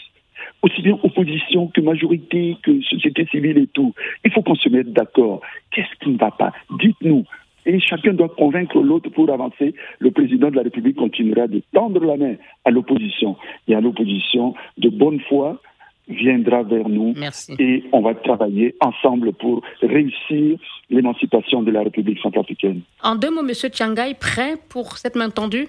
aussi 0.62 0.82
bien 0.82 0.98
opposition 1.02 1.68
que 1.68 1.80
majorité, 1.80 2.56
que 2.62 2.80
société 2.82 3.26
civile 3.26 3.58
et 3.58 3.66
tout. 3.66 3.94
Il 4.24 4.32
faut 4.32 4.42
qu'on 4.42 4.54
se 4.54 4.68
mette 4.68 4.92
d'accord. 4.92 5.40
Qu'est-ce 5.70 5.94
qui 6.02 6.10
ne 6.10 6.18
va 6.18 6.30
pas? 6.30 6.52
Dites-nous. 6.80 7.24
Et 7.66 7.80
chacun 7.80 8.12
doit 8.12 8.28
convaincre 8.28 8.80
l'autre 8.80 9.10
pour 9.10 9.30
avancer. 9.30 9.74
Le 9.98 10.10
président 10.10 10.50
de 10.50 10.56
la 10.56 10.62
République 10.62 10.96
continuera 10.96 11.46
de 11.46 11.62
tendre 11.72 12.04
la 12.04 12.16
main 12.16 12.34
à 12.64 12.70
l'opposition. 12.70 13.36
Et 13.68 13.74
à 13.74 13.80
l'opposition, 13.80 14.54
de 14.78 14.90
bonne 14.90 15.20
foi, 15.20 15.60
viendra 16.08 16.62
vers 16.62 16.88
nous 16.88 17.14
Merci. 17.16 17.54
et 17.58 17.84
on 17.92 18.02
va 18.02 18.14
travailler 18.14 18.74
ensemble 18.80 19.32
pour 19.32 19.62
réussir 19.82 20.58
l'émancipation 20.90 21.62
de 21.62 21.70
la 21.70 21.82
République 21.82 22.18
centrafricaine. 22.20 22.82
En 23.02 23.14
deux 23.14 23.30
mots, 23.30 23.46
M. 23.46 23.70
Tiangai, 23.70 24.14
prêt 24.14 24.56
pour 24.68 24.98
cette 24.98 25.16
main 25.16 25.30
tendue? 25.30 25.68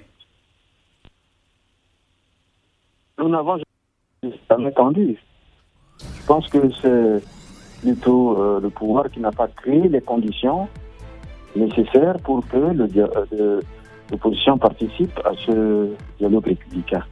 Nous 3.17 3.29
n'avons 3.29 3.57
jamais 4.49 4.71
tendu. 4.73 5.17
Je 5.99 6.25
pense 6.27 6.47
que 6.49 6.69
c'est 6.81 7.23
plutôt 7.81 8.37
euh, 8.37 8.59
le 8.59 8.69
pouvoir 8.69 9.09
qui 9.09 9.19
n'a 9.19 9.31
pas 9.31 9.47
créé 9.47 9.87
les 9.87 10.01
conditions 10.01 10.67
nécessaires 11.55 12.17
pour 12.23 12.45
que 12.47 12.57
euh, 12.57 13.61
l'opposition 14.11 14.57
participe 14.57 15.17
à 15.23 15.31
ce 15.45 15.89
dialogue 16.19 16.47
républicain. 16.47 17.05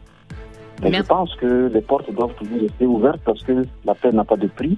Mais 0.81 0.93
je 0.93 1.01
pense 1.03 1.33
que 1.35 1.71
les 1.73 1.81
portes 1.81 2.11
doivent 2.13 2.33
toujours 2.35 2.61
rester 2.61 2.85
ouvertes 2.85 3.21
parce 3.23 3.43
que 3.43 3.65
la 3.85 3.95
paix 3.95 4.11
n'a 4.11 4.23
pas 4.23 4.37
de 4.37 4.47
prix. 4.47 4.77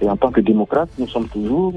Et 0.00 0.08
en 0.08 0.16
tant 0.16 0.30
que 0.30 0.40
démocrates, 0.40 0.90
nous 0.98 1.08
sommes 1.08 1.28
toujours 1.28 1.72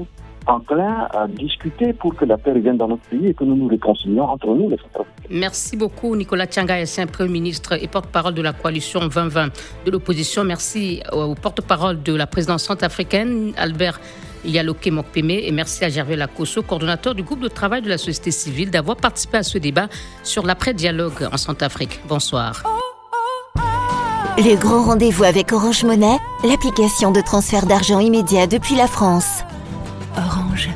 enclins 0.46 1.08
à 1.12 1.26
discuter 1.28 1.92
pour 1.92 2.14
que 2.14 2.24
la 2.24 2.38
paix 2.38 2.52
revienne 2.52 2.76
dans 2.76 2.88
notre 2.88 3.02
pays 3.02 3.28
et 3.28 3.34
que 3.34 3.44
nous 3.44 3.56
nous 3.56 3.68
réconcilions 3.68 4.24
entre 4.24 4.48
nous, 4.48 4.68
les 4.68 4.76
Centrafricains. 4.78 5.28
Merci 5.30 5.76
beaucoup, 5.76 6.16
Nicolas 6.16 6.46
Tianga, 6.46 6.80
ancien 6.80 7.06
Premier 7.06 7.30
ministre 7.30 7.82
et 7.82 7.88
porte-parole 7.88 8.34
de 8.34 8.42
la 8.42 8.52
coalition 8.52 9.00
2020 9.00 9.48
de 9.86 9.90
l'opposition. 9.90 10.44
Merci 10.44 11.02
au 11.12 11.34
porte-parole 11.34 12.02
de 12.02 12.14
la 12.14 12.26
présidence 12.26 12.64
centrafricaine, 12.64 13.52
Albert 13.56 14.00
Yaloke 14.44 14.86
Mokpeme, 14.86 15.30
et 15.30 15.52
merci 15.52 15.84
à 15.84 15.88
Gervais 15.88 16.16
Lacosso, 16.16 16.62
coordonnateur 16.62 17.14
du 17.14 17.22
groupe 17.22 17.40
de 17.40 17.48
travail 17.48 17.82
de 17.82 17.88
la 17.88 17.98
société 17.98 18.30
civile, 18.30 18.70
d'avoir 18.70 18.96
participé 18.96 19.38
à 19.38 19.42
ce 19.42 19.58
débat 19.58 19.88
sur 20.22 20.46
l'après-dialogue 20.46 21.28
en 21.30 21.36
Centrafrique. 21.36 22.00
Bonsoir. 22.08 22.62
Le 24.42 24.56
grand 24.56 24.82
rendez-vous 24.82 25.24
avec 25.24 25.52
Orange 25.52 25.84
Monnaie, 25.84 26.18
l'application 26.44 27.10
de 27.10 27.20
transfert 27.20 27.66
d'argent 27.66 27.98
immédiat 27.98 28.46
depuis 28.46 28.74
la 28.74 28.86
France. 28.86 29.42
Orange. 30.16 30.70